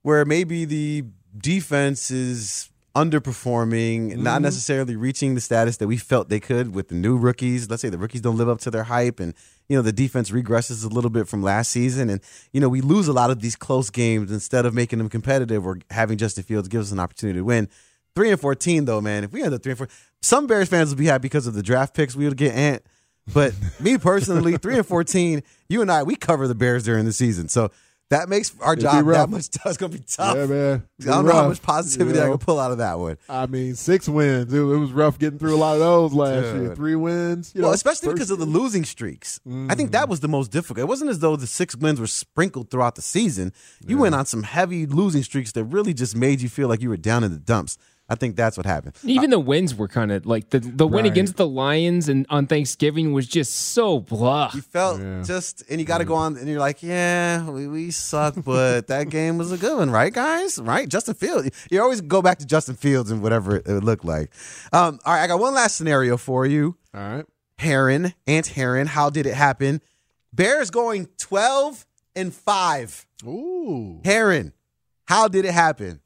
[0.03, 1.03] where maybe the
[1.37, 4.43] defense is underperforming, not Mhm.
[4.43, 7.69] necessarily reaching the status that we felt they could with the new rookies.
[7.69, 9.33] Let's say the rookies don't live up to their hype, and
[9.71, 12.19] you know the defense regresses a little bit from last season, and
[12.51, 15.65] you know we lose a lot of these close games instead of making them competitive
[15.65, 17.69] or having Justin Fields give us an opportunity to win.
[18.13, 19.23] Three and fourteen, though, man.
[19.23, 19.87] If we end up three and four,
[20.21, 22.53] some Bears fans will be happy because of the draft picks we would get.
[22.53, 22.83] Ant,
[23.33, 27.13] but me personally, three and fourteen, you and I, we cover the Bears during the
[27.13, 27.71] season, so
[28.11, 29.47] that makes our It'd job that much.
[29.65, 30.35] It's gonna be tough.
[30.35, 30.83] Yeah, man.
[31.01, 33.17] I don't know how much positivity you I can pull out of that one.
[33.29, 34.53] I mean, six wins.
[34.53, 36.75] It, it was rough getting through a lot of those last year.
[36.75, 37.53] Three wins.
[37.55, 39.39] You well, know, especially because of the losing streaks.
[39.69, 40.09] I think that mm.
[40.09, 40.79] was the most difficult.
[40.79, 43.53] It wasn't as though the six wins were sprinkled throughout the season.
[43.87, 46.89] You went on some heavy losing streaks that really just made you feel like you
[46.89, 47.77] were down in the dumps.
[48.11, 48.93] I think that's what happened.
[49.05, 52.45] Even the wins were kind of like the the win against the Lions and on
[52.45, 54.51] Thanksgiving was just so blah.
[54.53, 57.89] You felt just, and you got to go on, and you're like, yeah, we, we
[57.89, 60.59] suck, but that game was a good one, right, guys?
[60.59, 60.89] Right?
[60.89, 61.51] Justin Fields.
[61.71, 64.33] You always go back to Justin Fields and whatever it, it looked like.
[64.73, 66.75] Um, all right, I got one last scenario for you.
[66.93, 67.25] All right.
[67.59, 69.79] Herron, Ant Herron, how did it happen?
[70.33, 73.05] Bears going 12 and 5.
[73.25, 74.01] Ooh.
[74.03, 74.51] Herron,
[75.05, 76.01] how did it happen?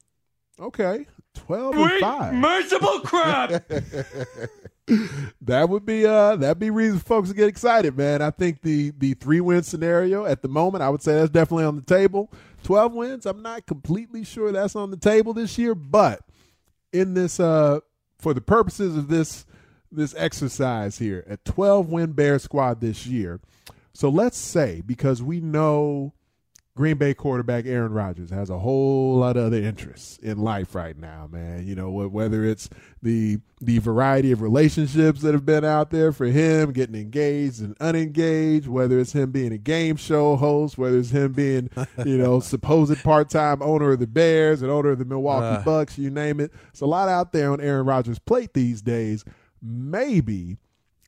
[0.60, 1.06] Okay.
[1.36, 2.34] 12 and 5.
[2.34, 3.50] merciful crap.
[5.40, 8.22] that would be uh that'd be reason for folks to get excited, man.
[8.22, 11.64] I think the the three win scenario at the moment, I would say that's definitely
[11.64, 12.30] on the table.
[12.62, 16.20] Twelve wins, I'm not completely sure that's on the table this year, but
[16.92, 17.80] in this uh
[18.18, 19.44] for the purposes of this
[19.92, 23.40] this exercise here, a 12 win Bear squad this year.
[23.92, 26.12] So let's say because we know
[26.76, 30.96] Green Bay quarterback Aaron Rodgers has a whole lot of other interests in life right
[30.96, 31.66] now, man.
[31.66, 32.68] You know, whether it's
[33.02, 37.74] the the variety of relationships that have been out there for him, getting engaged and
[37.80, 41.70] unengaged, whether it's him being a game show host, whether it's him being,
[42.04, 45.64] you know, supposed part-time owner of the Bears and owner of the Milwaukee uh.
[45.64, 46.52] Bucks, you name it.
[46.68, 49.24] It's a lot out there on Aaron Rodgers' plate these days.
[49.62, 50.58] Maybe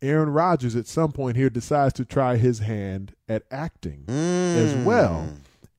[0.01, 4.57] Aaron Rodgers at some point here decides to try his hand at acting mm.
[4.57, 5.29] as well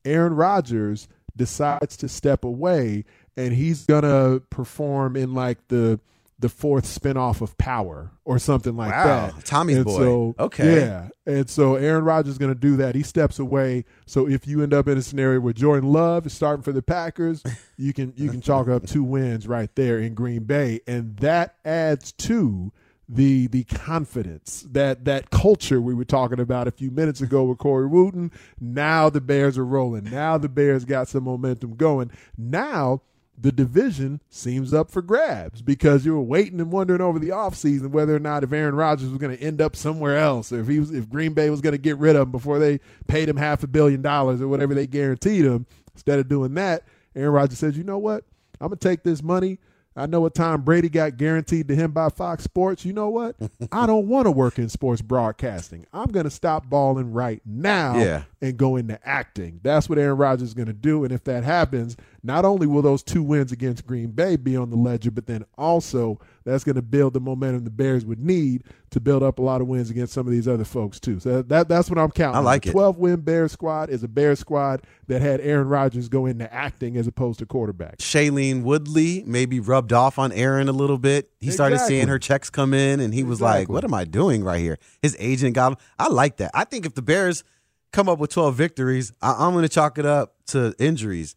[0.05, 3.05] Aaron Rodgers decides to step away
[3.37, 5.99] and he's gonna perform in like the
[6.39, 9.27] the fourth spinoff of Power or something like wow.
[9.27, 9.45] that.
[9.45, 9.97] Tommy's and boy.
[9.97, 10.79] So, okay.
[10.79, 11.09] Yeah.
[11.25, 12.95] And so Aaron Rodgers is going to do that.
[12.95, 13.83] He steps away.
[14.05, 16.81] So if you end up in a scenario where Jordan Love is starting for the
[16.81, 17.43] Packers,
[17.77, 21.55] you can you can chalk up two wins right there in Green Bay, and that
[21.65, 22.71] adds to
[23.09, 27.57] the the confidence that that culture we were talking about a few minutes ago with
[27.57, 28.31] Corey Wootton.
[28.59, 30.03] Now the Bears are rolling.
[30.05, 32.11] Now the Bears got some momentum going.
[32.37, 33.01] Now
[33.41, 37.89] the division seems up for grabs because you were waiting and wondering over the offseason
[37.91, 40.67] whether or not if Aaron Rodgers was going to end up somewhere else or if
[40.67, 43.27] he was if Green Bay was going to get rid of him before they paid
[43.27, 45.65] him half a billion dollars or whatever they guaranteed him.
[45.95, 46.83] Instead of doing that,
[47.15, 48.23] Aaron Rodgers says, "You know what?
[48.61, 49.57] I'm going to take this money
[49.99, 52.85] I know what Tom Brady got guaranteed to him by Fox Sports.
[52.85, 53.35] You know what?
[53.71, 55.85] I don't want to work in sports broadcasting.
[55.91, 58.23] I'm going to stop balling right now yeah.
[58.41, 59.59] and go into acting.
[59.61, 61.03] That's what Aaron Rodgers is going to do.
[61.03, 64.69] And if that happens, not only will those two wins against Green Bay be on
[64.69, 68.63] the ledger, but then also that's going to build the momentum the Bears would need
[68.89, 71.19] to build up a lot of wins against some of these other folks too.
[71.19, 72.37] So that that's what I'm counting.
[72.37, 72.73] I like the it.
[72.73, 76.97] 12 win Bears squad is a Bears squad that had Aaron Rodgers go into acting
[76.97, 77.97] as opposed to quarterback.
[77.99, 81.29] Shailene Woodley maybe rubbed off on Aaron a little bit.
[81.39, 84.43] He started seeing her checks come in, and he was like, "What am I doing
[84.43, 85.77] right here?" His agent got him.
[85.97, 86.51] I like that.
[86.53, 87.43] I think if the Bears
[87.91, 91.35] come up with 12 victories, I- I'm going to chalk it up to injuries.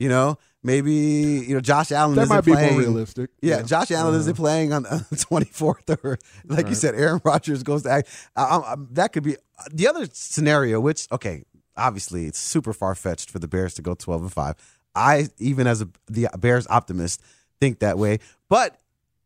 [0.00, 0.92] You know, maybe
[1.46, 3.30] you know Josh Allen That might be more realistic.
[3.42, 3.62] Yeah, Yeah.
[3.62, 4.20] Josh Allen Uh-huh.
[4.20, 8.08] isn't playing on the 24th, or like you said, Aaron Rodgers goes to act.
[8.34, 9.36] I, I, I- that could be
[9.72, 10.80] the other scenario.
[10.80, 11.44] Which okay,
[11.76, 14.54] obviously it's super far fetched for the Bears to go 12 and five.
[14.94, 17.22] I even as a the Bears optimist
[17.60, 18.80] think that way, but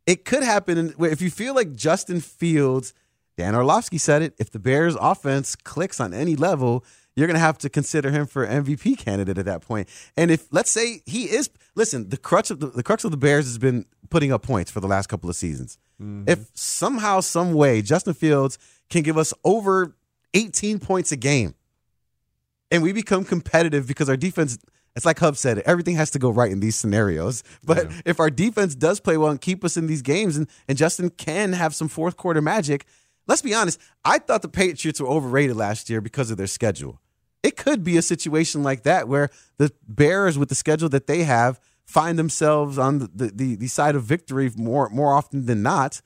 [0.07, 2.93] it could happen if you feel like Justin Fields.
[3.37, 4.35] Dan Orlovsky said it.
[4.39, 6.85] If the Bears offense clicks on any level,
[7.17, 9.89] you're going to have to consider him for MVP candidate at that point.
[10.17, 13.17] And if let's say he is, listen, the crutch of the, the crux of the
[13.17, 15.79] Bears has been putting up points for the last couple of seasons.
[16.01, 16.29] Mm-hmm.
[16.29, 18.59] If somehow, some way, Justin Fields
[18.91, 19.95] can give us over
[20.35, 21.55] 18 points a game,
[22.71, 24.59] and we become competitive because our defense.
[24.97, 27.43] It's like Hub said, everything has to go right in these scenarios.
[27.65, 30.79] But if our defense does play well and keep us in these games, and, and
[30.79, 32.87] Justin can have some fourth quarter magic,
[33.27, 33.81] let's be honest.
[34.05, 37.01] I thought the Patriots were overrated last year because of their schedule.
[37.45, 39.29] It could be a situation like that where
[39.59, 43.67] the Bears, with the schedule that they have, find themselves on the, the, the, the
[43.69, 46.01] side of victory more more often than not.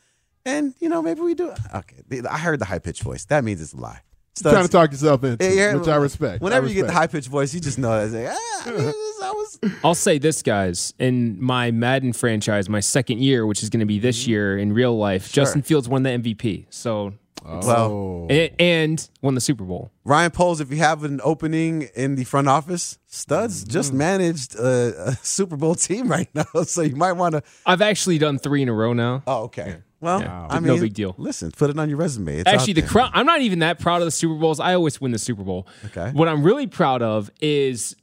[0.44, 1.52] And you know, maybe we do.
[1.74, 3.24] Okay, I heard the high pitched voice.
[3.26, 4.00] That means it's a lie.
[4.42, 6.40] You're trying to talk yourself into, it, Yeah, which I respect.
[6.42, 6.98] Whenever I you get the respect.
[7.00, 9.58] high pitched voice, you just know it's like, ah, I, mean, this- I was.
[9.84, 10.94] I'll say this, guys.
[11.00, 14.30] In my Madden franchise, my second year, which is going to be this Mm-hmm.
[14.30, 16.66] year in real life, Justin Fields won the MVP.
[16.70, 18.26] So, Well, oh.
[18.28, 19.90] and, and won the Super Bowl.
[20.04, 23.72] Ryan Poles, if you have an opening in the front office, Studs mm-hmm.
[23.72, 27.42] just managed a, a Super Bowl team right now, so you might want to.
[27.64, 29.22] I've actually done three in a row now.
[29.26, 29.78] Oh, okay.
[30.00, 31.14] Well, Yeah, I no big deal.
[31.18, 32.36] Listen, put it on your resume.
[32.38, 32.90] It's Actually, the there.
[32.90, 33.10] crown.
[33.14, 34.60] I'm not even that proud of the Super Bowls.
[34.60, 35.66] I always win the Super Bowl.
[35.86, 36.10] Okay.
[36.12, 37.96] What I'm really proud of is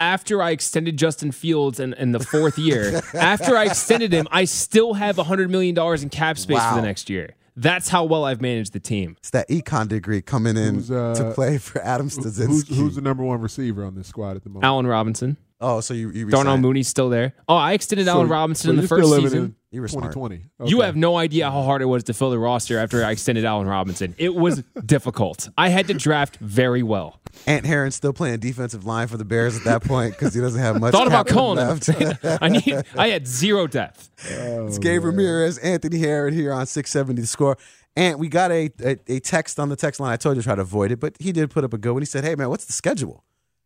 [0.00, 4.44] after I extended Justin Fields in, in the fourth year, after I extended him, I
[4.44, 7.34] still have $100 million in cap space for the next year.
[7.56, 9.16] That's how well I've managed the team.
[9.18, 12.46] It's that econ degree coming in uh, to play for Adam Stasinski.
[12.46, 14.64] Who's, who's the number one receiver on this squad at the moment?
[14.64, 15.36] Allen Robinson.
[15.60, 16.62] oh, so you, you Darnell resigned.
[16.62, 17.32] Mooney's still there.
[17.48, 19.56] Oh, I extended So- Allen Robinson so in the first living season.
[19.76, 20.12] In You were smart.
[20.14, 20.70] 2020.
[20.70, 23.44] You have no idea how hard it was to fill the roster after I extended
[23.44, 24.14] Allen Robinson.
[24.16, 25.50] It was difficult.
[25.58, 27.20] I had to draft very well.
[27.46, 30.60] Ant Herron's still playing defensive line for the Bears at that point because he doesn't
[30.60, 30.92] have much.
[30.92, 32.18] Thought about capital calling him.
[32.22, 32.24] left.
[32.42, 32.82] I need.
[32.96, 34.10] I had zero depth.
[34.32, 37.58] Oh, it's Gabe Ramirez, Anthony Herron here on 670 The Score.
[37.94, 40.12] And we got a, a, a text on the text line.
[40.12, 41.92] I told you to try to avoid it, but he did put up a good
[41.92, 42.02] one.
[42.02, 43.22] He said, Hey, man, what's the schedule?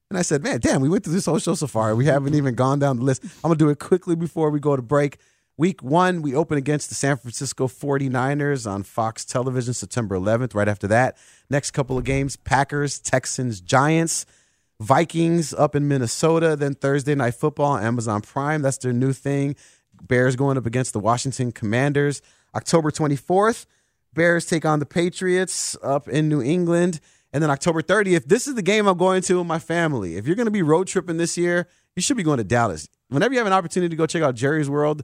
[0.08, 1.94] And I said, Man, damn, we went through this whole show so far.
[1.94, 3.22] We haven't even gone down the list.
[3.24, 5.18] I'm going to do it quickly before we go to break.
[5.61, 10.54] Week one, we open against the San Francisco 49ers on Fox Television September 11th.
[10.54, 11.18] Right after that,
[11.50, 14.24] next couple of games Packers, Texans, Giants,
[14.80, 16.56] Vikings up in Minnesota.
[16.56, 18.62] Then Thursday Night Football Amazon Prime.
[18.62, 19.54] That's their new thing.
[20.02, 22.22] Bears going up against the Washington Commanders.
[22.54, 23.66] October 24th,
[24.14, 27.00] Bears take on the Patriots up in New England.
[27.34, 30.16] And then October 30th, this is the game I'm going to with my family.
[30.16, 32.88] If you're going to be road tripping this year, you should be going to Dallas.
[33.11, 35.02] Whenever you have an opportunity to go check out Jerry's World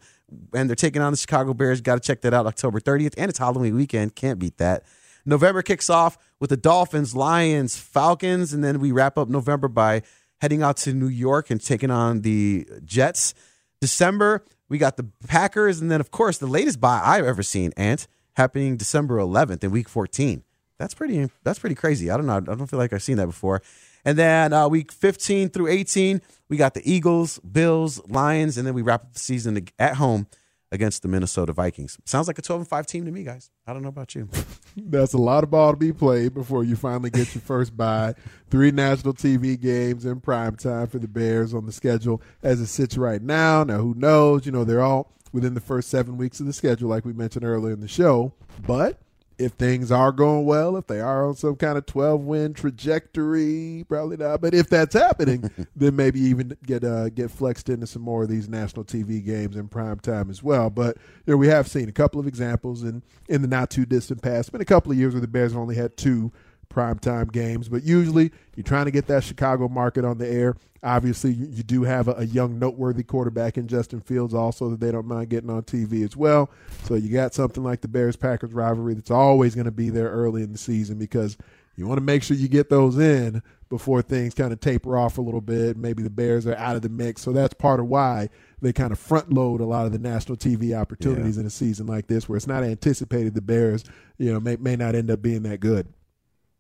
[0.55, 3.15] and they're taking on the Chicago Bears, got to check that out October 30th.
[3.19, 4.15] And it's Halloween weekend.
[4.15, 4.85] Can't beat that.
[5.25, 8.53] November kicks off with the Dolphins, Lions, Falcons.
[8.53, 10.03] And then we wrap up November by
[10.41, 13.35] heading out to New York and taking on the Jets.
[13.81, 15.81] December, we got the Packers.
[15.81, 19.73] And then, of course, the latest bye I've ever seen, Ant, happening December 11th in
[19.73, 20.45] week 14.
[20.79, 21.29] That's pretty.
[21.43, 22.11] That's pretty crazy.
[22.11, 22.37] I don't know.
[22.37, 23.63] I don't feel like I've seen that before.
[24.05, 28.75] And then uh, week 15 through 18, we got the Eagles, Bills, Lions, and then
[28.75, 30.27] we wrap up the season at home
[30.73, 31.99] against the Minnesota Vikings.
[32.05, 33.51] Sounds like a 12 and 5 team to me, guys.
[33.67, 34.29] I don't know about you.
[34.77, 38.15] That's a lot of ball to be played before you finally get your first bye.
[38.51, 42.67] Three national TV games in prime time for the Bears on the schedule as it
[42.67, 43.65] sits right now.
[43.65, 44.45] Now, who knows?
[44.45, 47.45] You know, they're all within the first seven weeks of the schedule, like we mentioned
[47.45, 48.33] earlier in the show.
[48.67, 49.01] But
[49.39, 53.85] if things are going well, if they are on some kind of 12 win trajectory,
[53.89, 54.41] probably not.
[54.41, 58.29] But if that's happening, then maybe even get uh, get flexed into some more of
[58.29, 60.71] these national TV games in prime time as well.
[60.71, 63.85] But you know, we have seen a couple of examples in, in the not too
[63.85, 64.49] distant past.
[64.49, 66.33] It's Been a couple of years where the Bears have only had two
[66.69, 67.69] primetime games.
[67.69, 70.57] But usually you're trying to get that Chicago market on the air.
[70.83, 74.81] Obviously, you, you do have a, a, young, noteworthy quarterback in Justin Fields also that
[74.81, 76.51] they don't mind getting on TV as well.
[76.85, 80.11] So you got something like the Bears Packers rivalry that's always going to be there
[80.11, 81.37] early in the season because
[81.77, 85.19] you want to make sure you get those in before things kind of taper off
[85.19, 85.77] a little bit.
[85.77, 87.23] Maybe the Bears are out of the mix.
[87.23, 88.29] So that's part of why
[88.63, 91.43] they kind of front load a lot of the national TV opportunities yeah.
[91.43, 93.85] in a season like this where it's not anticipated the Bears,
[94.19, 95.89] you know, may, may not end up being that good.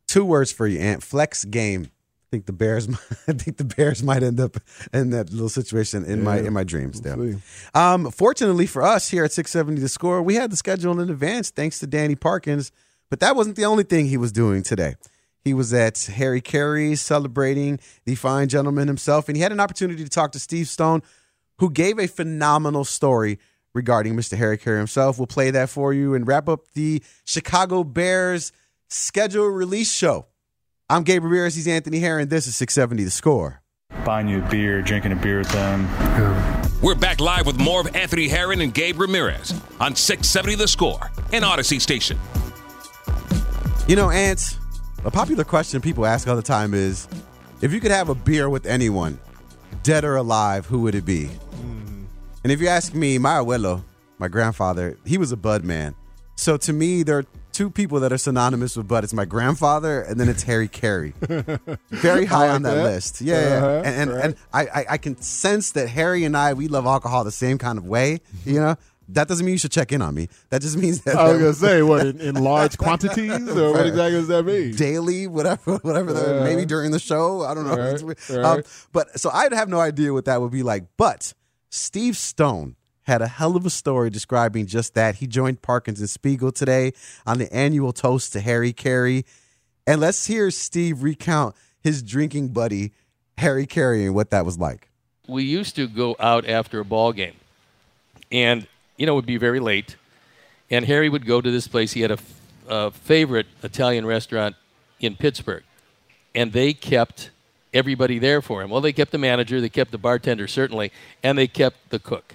[0.08, 1.02] Two words for you, Ant.
[1.02, 1.90] Flex game.
[1.90, 2.88] I think the Bears.
[3.28, 4.56] I think the Bears might end up
[4.92, 7.00] in that little situation in yeah, my in my dreams.
[7.02, 7.40] We'll
[7.74, 11.50] um, fortunately for us here at 670 The Score, we had the schedule in advance
[11.50, 12.72] thanks to Danny Parkins.
[13.08, 14.96] But that wasn't the only thing he was doing today.
[15.44, 20.02] He was at Harry Caray's celebrating the fine gentleman himself, and he had an opportunity
[20.02, 21.02] to talk to Steve Stone,
[21.58, 23.38] who gave a phenomenal story
[23.72, 24.36] regarding Mr.
[24.36, 25.18] Harry Caray himself.
[25.18, 28.50] We'll play that for you and wrap up the Chicago Bears
[28.88, 30.26] schedule release show.
[30.88, 31.54] I'm Gabe Ramirez.
[31.54, 32.28] He's Anthony Herron.
[32.28, 33.62] This is 670 The Score.
[34.04, 35.88] Buying you a beer, drinking a beer with them.
[36.82, 41.10] We're back live with more of Anthony Herron and Gabe Ramirez on 670 The Score
[41.32, 42.18] and Audacy Station.
[43.88, 44.58] You know, Ants,
[45.04, 47.08] a popular question people ask all the time is
[47.62, 49.18] if you could have a beer with anyone,
[49.82, 51.30] dead or alive, who would it be?
[51.54, 52.04] Mm.
[52.44, 53.82] And if you ask me, my abuelo,
[54.18, 55.94] my grandfather, he was a bud man.
[56.36, 57.24] So to me, there are
[57.56, 59.02] two people that are synonymous with Bud.
[59.02, 61.14] It's my grandfather, and then it's Harry Caray.
[61.90, 63.22] Very high on that, list.
[63.22, 63.76] Yeah, uh-huh, yeah.
[63.78, 64.24] And and, right.
[64.24, 67.56] and I, I, I can sense that Harry and I we love alcohol the same
[67.58, 68.20] kind of way.
[68.44, 68.76] You know.
[69.10, 70.28] That doesn't mean you should check in on me.
[70.50, 73.86] That just means that I was gonna say what in, in large quantities, or what
[73.86, 74.74] exactly does that mean?
[74.74, 76.10] Daily, whatever, whatever.
[76.10, 77.42] Uh, maybe during the show.
[77.42, 77.76] I don't know.
[77.76, 78.44] Right, right.
[78.44, 80.86] Um, but so I'd have no idea what that would be like.
[80.96, 81.34] But
[81.70, 82.74] Steve Stone
[83.06, 85.16] had a hell of a story describing just that.
[85.16, 86.92] He joined Parkins and Spiegel today
[87.24, 89.24] on the annual toast to Harry Caray.
[89.86, 92.92] And let's hear Steve recount his drinking buddy,
[93.38, 94.88] Harry Caray, and what that was like.
[95.28, 97.34] We used to go out after a ball game,
[98.30, 99.96] and, you know, it would be very late.
[100.70, 101.92] And Harry would go to this place.
[101.92, 102.18] He had a,
[102.68, 104.56] a favorite Italian restaurant
[104.98, 105.62] in Pittsburgh,
[106.34, 107.30] and they kept
[107.72, 108.70] everybody there for him.
[108.70, 110.90] Well, they kept the manager, they kept the bartender, certainly,
[111.22, 112.34] and they kept the cook.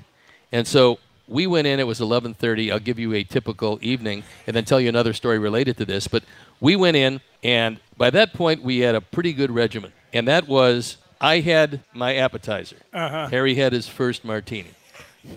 [0.51, 1.79] And so we went in.
[1.79, 2.71] It was 11:30.
[2.71, 6.07] I'll give you a typical evening, and then tell you another story related to this.
[6.07, 6.23] But
[6.59, 10.47] we went in, and by that point, we had a pretty good regimen, and that
[10.47, 12.77] was I had my appetizer.
[12.91, 13.27] Uh-huh.
[13.27, 14.71] Harry had his first martini.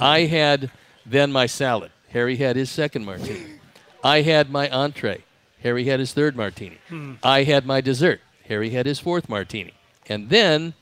[0.01, 0.71] I had
[1.05, 1.93] then my salad.
[2.09, 3.61] Harry had his second martini.
[4.03, 5.25] I had my entree.
[5.63, 6.79] Harry had his third martini.
[6.89, 7.15] Hmm.
[7.23, 8.21] I had my dessert.
[8.49, 9.73] Harry had his fourth martini.
[10.09, 10.75] And then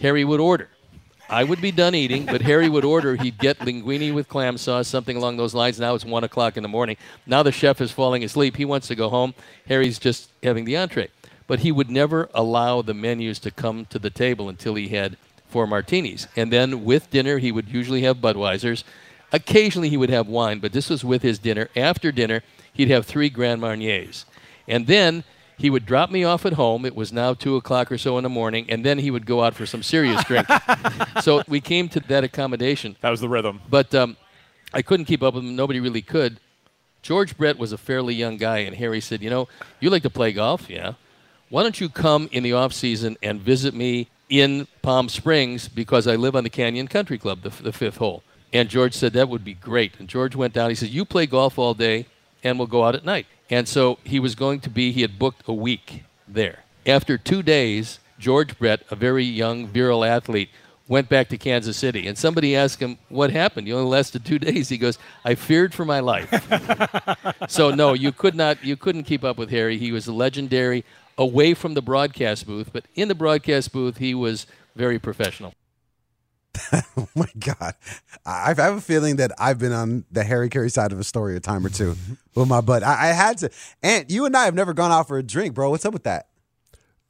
[0.00, 0.68] Harry would order.
[1.34, 3.16] I would be done eating, but Harry would order.
[3.16, 5.80] He'd get linguine with clam sauce, something along those lines.
[5.80, 6.96] Now it's one o'clock in the morning.
[7.26, 8.54] Now the chef is falling asleep.
[8.54, 9.34] He wants to go home.
[9.66, 11.08] Harry's just having the entree.
[11.48, 15.16] But he would never allow the menus to come to the table until he had
[15.48, 16.28] four martinis.
[16.36, 18.84] And then with dinner, he would usually have Budweisers.
[19.32, 21.68] Occasionally he would have wine, but this was with his dinner.
[21.74, 24.24] After dinner, he'd have three Grand Marniers.
[24.68, 25.24] And then
[25.56, 26.84] he would drop me off at home.
[26.84, 29.42] It was now two o'clock or so in the morning, and then he would go
[29.42, 30.46] out for some serious drink.
[31.22, 32.96] so we came to that accommodation.
[33.00, 33.60] That was the rhythm.
[33.68, 34.16] But um,
[34.72, 35.56] I couldn't keep up with him.
[35.56, 36.40] Nobody really could.
[37.02, 39.48] George Brett was a fairly young guy, and Harry said, "You know,
[39.78, 40.94] you like to play golf, yeah?
[41.50, 46.08] Why don't you come in the off season and visit me in Palm Springs because
[46.08, 49.28] I live on the Canyon Country Club, the, the fifth hole." And George said that
[49.28, 49.98] would be great.
[49.98, 50.70] And George went down.
[50.70, 52.06] He said, "You play golf all day,
[52.42, 54.92] and we'll go out at night." And so he was going to be.
[54.92, 56.60] He had booked a week there.
[56.86, 60.50] After two days, George Brett, a very young, virile athlete,
[60.88, 62.06] went back to Kansas City.
[62.06, 63.66] And somebody asked him, What happened?
[63.66, 64.68] You only lasted two days.
[64.68, 66.30] He goes, I feared for my life.
[67.48, 69.78] so no, you could not you couldn't keep up with Harry.
[69.78, 70.84] He was legendary
[71.16, 75.54] away from the broadcast booth, but in the broadcast booth he was very professional.
[76.96, 77.74] oh my God.
[78.24, 81.04] I I have a feeling that I've been on the Harry Caray side of a
[81.04, 81.96] story a time or two
[82.34, 82.82] with my butt.
[82.82, 83.50] I, I had to.
[83.82, 85.70] And you and I have never gone out for a drink, bro.
[85.70, 86.28] What's up with that?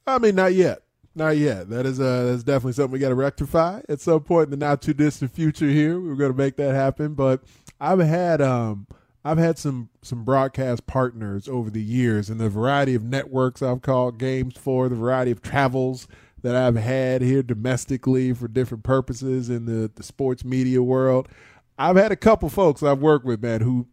[0.07, 0.79] I mean, not yet.
[1.15, 1.69] Not yet.
[1.69, 4.65] That is uh that's definitely something we got to rectify at some point in the
[4.65, 5.67] not too distant future.
[5.67, 7.13] Here, we're going to make that happen.
[7.13, 7.41] But
[7.79, 8.87] I've had um
[9.23, 13.81] I've had some some broadcast partners over the years, and the variety of networks I've
[13.81, 16.07] called games for, the variety of travels
[16.45, 21.27] that I've had here domestically for different purposes in the the sports media world.
[21.77, 23.87] I've had a couple folks I've worked with, man, who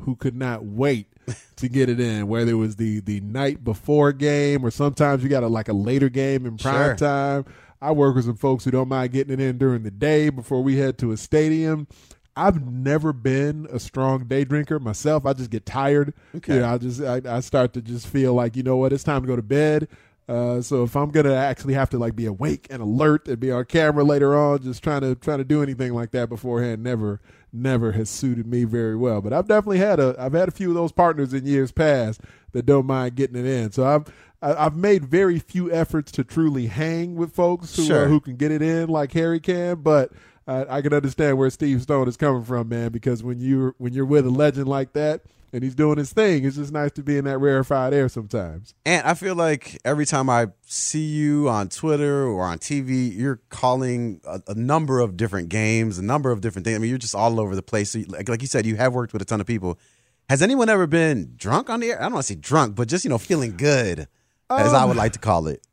[0.00, 1.08] who could not wait
[1.56, 5.28] to get it in, whether it was the the night before game or sometimes you
[5.28, 6.94] got a like a later game in prime Sure.
[6.96, 7.44] time.
[7.82, 10.62] I work with some folks who don't mind getting it in during the day before
[10.62, 11.86] we head to a stadium.
[12.36, 15.26] I've never been a strong day drinker myself.
[15.26, 16.14] I just get tired.
[16.36, 16.54] Okay.
[16.54, 19.02] You know, I just I, I start to just feel like you know what, it's
[19.04, 19.88] time to go to bed.
[20.28, 23.52] Uh, so if I'm gonna actually have to like be awake and alert and be
[23.52, 27.20] on camera later on, just trying to trying to do anything like that beforehand, never
[27.52, 29.20] never has suited me very well.
[29.20, 32.20] But I've definitely had a I've had a few of those partners in years past
[32.52, 33.70] that don't mind getting it in.
[33.70, 34.12] So I've
[34.42, 38.08] I've made very few efforts to truly hang with folks who uh, Sure.
[38.08, 40.12] who can get it in like Harry can, but.
[40.48, 42.92] I I can understand where Steve Stone is coming from, man.
[42.92, 45.22] Because when you're when you're with a legend like that
[45.56, 48.74] and he's doing his thing, it's just nice to be in that rarefied air sometimes.
[48.84, 53.40] And I feel like every time I see you on Twitter or on TV, you're
[53.48, 56.76] calling a, a number of different games, a number of different things.
[56.76, 57.90] I mean, you're just all over the place.
[57.90, 59.78] So, you- like, like you said, you have worked with a ton of people.
[60.28, 61.98] Has anyone ever been drunk on the air?
[61.98, 64.08] I don't want to say drunk, but just you know, feeling good,
[64.50, 65.66] as I Um, would like to call it.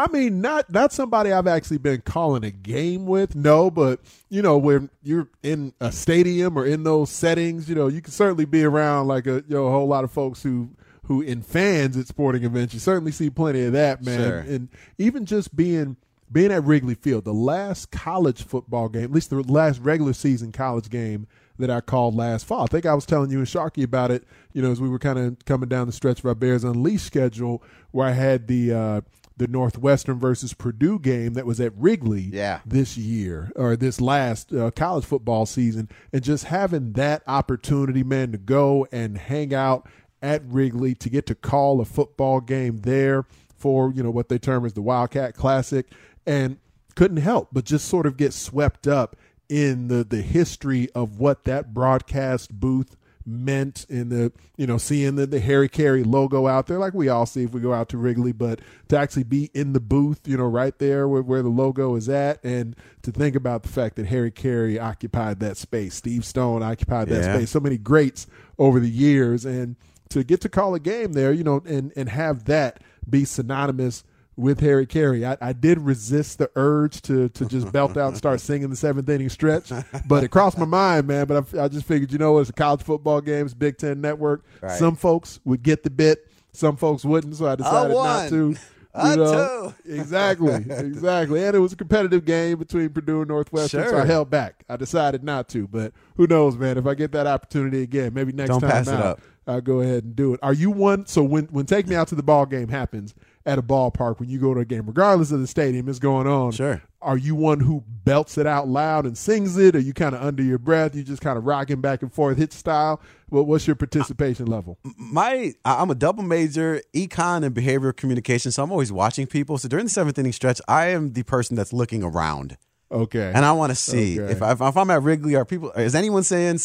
[0.00, 4.40] I mean, not not somebody I've actually been calling a game with, no, but you
[4.40, 8.46] know, when you're in a stadium or in those settings, you know, you can certainly
[8.46, 10.70] be around like a you know a whole lot of folks who
[11.02, 12.72] who in fans at sporting events.
[12.72, 14.18] You certainly see plenty of that, man.
[14.18, 14.38] Sure.
[14.38, 15.96] And even just being
[16.32, 20.50] being at Wrigley Field, the last college football game, at least the last regular season
[20.50, 21.26] college game
[21.58, 22.62] that I called last fall.
[22.62, 24.24] I think I was telling you and Sharky about it,
[24.54, 27.04] you know, as we were kind of coming down the stretch of our Bears Unleashed
[27.04, 29.00] schedule, where I had the uh,
[29.40, 32.60] the Northwestern versus Purdue game that was at Wrigley Yeah.
[32.66, 38.32] this year or this last uh, college football season, and just having that opportunity, man,
[38.32, 39.88] to go and hang out
[40.22, 43.24] at Wrigley to get to call a football game there
[43.56, 45.86] for you know what they term as the Wildcat Classic,
[46.26, 46.58] and
[46.94, 49.16] couldn't help but just sort of get swept up
[49.48, 52.96] in the the history of what that broadcast booth
[53.26, 57.08] meant in the you know seeing the, the Harry Caray logo out there like we
[57.08, 60.20] all see if we go out to Wrigley but to actually be in the booth
[60.26, 63.68] you know right there where, where the logo is at and to think about the
[63.68, 67.36] fact that Harry Caray occupied that space Steve Stone occupied that Yeah.
[67.36, 68.26] space so many greats
[68.58, 69.76] over the years and
[70.08, 74.02] to get to call a game there you know and and have that be synonymous
[74.40, 75.24] with Harry Caray.
[75.24, 78.76] I, I did resist the urge to to just belt out and start singing the
[78.76, 79.70] seventh inning stretch,
[80.06, 81.26] but it crossed my mind, man.
[81.26, 84.00] But I, I just figured, you know, it's a college football game, it's Big Ten
[84.00, 84.44] Network.
[84.60, 84.78] Right.
[84.78, 88.30] Some folks would get the bit, some folks wouldn't, so I decided not won.
[88.30, 88.56] to.
[88.92, 89.92] I You know, too.
[89.94, 91.44] exactly, exactly.
[91.44, 94.64] And it was a competitive game between Purdue and Northwestern, so I held back.
[94.68, 96.76] I decided not to, but who knows, man?
[96.76, 99.20] If I get that opportunity again, maybe next Don't time pass it out, up.
[99.46, 100.40] I'll go ahead and do it.
[100.42, 101.06] Are you one?
[101.06, 103.14] So when when take me out to the ball game happens
[103.46, 106.26] at a ballpark when you go to a game, regardless of the stadium is going
[106.26, 106.52] on.
[106.52, 106.82] Sure.
[107.02, 109.74] Are you one who belts it out loud and sings it?
[109.74, 110.94] Are you kind of under your breath?
[110.94, 113.00] You just kind of rocking back and forth, hit style.
[113.30, 114.78] What what's your participation level?
[114.98, 119.56] my I- I'm a double major, econ and behavioral communication, so I'm always watching people.
[119.56, 122.58] So during the seventh inning stretch, I am the person that's looking around.
[122.92, 123.32] Okay.
[123.34, 124.32] And I want to see Okay.
[124.32, 125.70] if, I, if I'm at Wrigley, are people?
[125.72, 126.58] Is anyone saying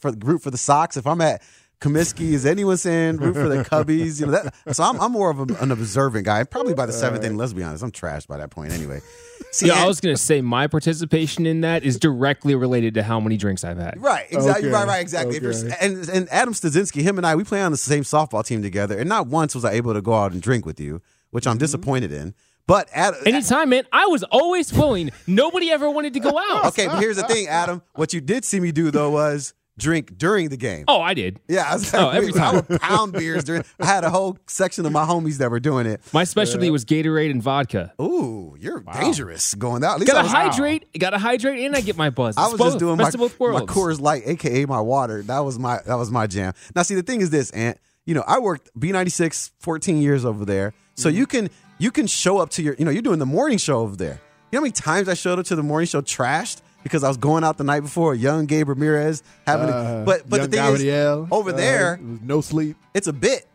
[0.00, 0.96] for root for the Sox?
[0.96, 1.42] If I'm at
[1.84, 4.18] Comiskey, is anyone saying root for the Cubbies?
[4.18, 4.74] You know that.
[4.74, 6.42] So I'm, I'm more of a, an observant guy.
[6.44, 7.36] Probably by the seventh inning.
[7.36, 9.00] Let's be honest, I'm trashed by that point anyway.
[9.50, 13.20] See, yeah, I was gonna say my participation in that is directly related to how
[13.20, 14.02] many drinks I've had.
[14.02, 14.68] Right, exactly.
[14.68, 15.36] Okay, Right, right, exactly.
[15.36, 15.76] Okay.
[15.80, 18.98] and and Adam Stasinski, him and I, we play on the same softball team together,
[18.98, 21.52] and not once was I able to go out and drink with you, which I'm
[21.52, 21.60] mm-hmm.
[21.60, 22.34] disappointed in.
[22.66, 23.84] But at, Anytime, man.
[23.92, 25.10] I was always willing.
[25.26, 26.66] Nobody ever wanted to go out.
[26.66, 27.82] okay, but here's the thing, Adam.
[27.94, 30.84] What you did see me do though was drink during the game.
[30.88, 31.40] Oh, I did.
[31.48, 32.54] Yeah, I, was Oh, every I time.
[32.68, 33.64] would pound beers during.
[33.80, 36.00] I had a whole section of my homies that were doing it.
[36.12, 37.92] My specialty was Gatorade and vodka.
[38.00, 39.94] Ooh, you're dangerous going out.
[39.94, 42.36] At least I Gotta hydrate, gotta hydrate, and I get my buzz.
[42.36, 43.60] I was both- just doing my, best of both my.
[43.62, 45.22] Coors Light, aka my water.
[45.22, 46.52] That was my that was my jam.
[46.74, 47.78] Now, see, the thing is this, Ant.
[48.06, 51.18] You know, I worked B96 14 years over there, so Mm-hmm.
[51.18, 52.74] you can you can show up to your.
[52.78, 54.20] You know, you're doing the morning show over there.
[54.52, 57.08] You know how many times I showed up to the morning show trashed because I
[57.08, 58.14] was going out the night before.
[58.14, 61.98] Young Gabe Ramirez having, Uh, a, but but the thing Gabrielle, is, over uh, there,
[62.00, 62.76] no sleep.
[62.94, 63.48] it's a bit.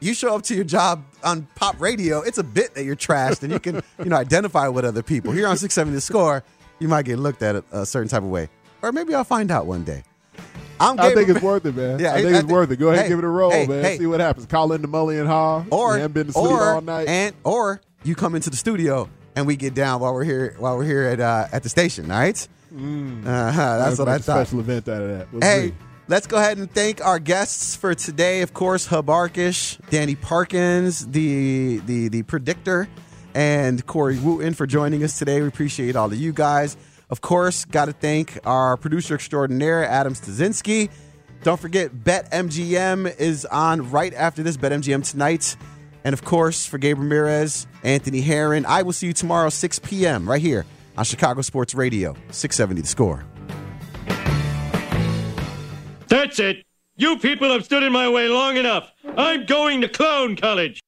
[0.00, 3.42] You show up to your job on pop radio, it's a bit that you're trashed,
[3.44, 5.32] and you can you know identify with other people.
[5.32, 6.42] Here on 670 The Score,
[6.80, 8.50] you might get looked at a, a certain type of way,
[8.82, 10.02] or maybe I'll find out one day.
[10.80, 12.00] I'm I Gabe think it's worth it, man.
[12.00, 12.76] Yeah, I think I it's worth it.
[12.76, 13.84] Go ahead, hey, give it a roll, hey, man.
[13.84, 13.98] hey.
[13.98, 14.46] See what happens.
[14.46, 15.64] Call in into Mully and Haugh.
[15.70, 17.06] or you been to sleep or, all night.
[17.06, 20.76] and or you come into the studio and we get down while we're here while
[20.76, 22.10] we're here at uh, at the station.
[22.10, 23.26] All right, Mm.
[23.26, 24.46] uh-huh, that's what I a thought.
[24.46, 25.44] Special event out of that.
[25.44, 25.74] Hey,
[26.08, 28.42] let's go ahead and thank our guests for today.
[28.42, 32.88] Of course, Hub Arkush, Danny Parkins, the the the predictor,
[33.34, 35.42] and Corey Wootton for joining us today.
[35.42, 36.76] We appreciate all of you guys.
[37.10, 40.90] Of course, got to thank our producer extraordinaire, Adam Stasinski.
[41.42, 44.56] Don't forget, BetMGM is on right after this.
[44.56, 45.56] BetMGM tonight.
[46.04, 50.28] And of course, for Gabe Ramirez, Anthony Herron, I will see you tomorrow, 6 p.m.,
[50.28, 50.64] right here
[50.96, 53.24] on Chicago Sports Radio, 670 The Score.
[56.08, 56.64] That's it.
[56.96, 58.92] You people have stood in my way long enough.
[59.16, 60.80] I'm going to clown college.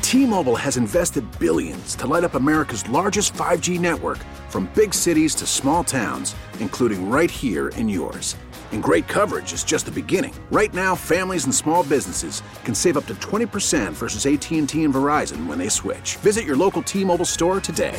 [0.00, 4.18] T-Mobile has invested billions to light up America's largest 5G network
[4.48, 8.36] from big cities to small towns, including right here in yours.
[8.72, 10.34] And great coverage is just the beginning.
[10.50, 15.46] Right now, families and small businesses can save up to 20% versus AT&T and Verizon
[15.46, 16.16] when they switch.
[16.16, 17.98] Visit your local T-Mobile store today.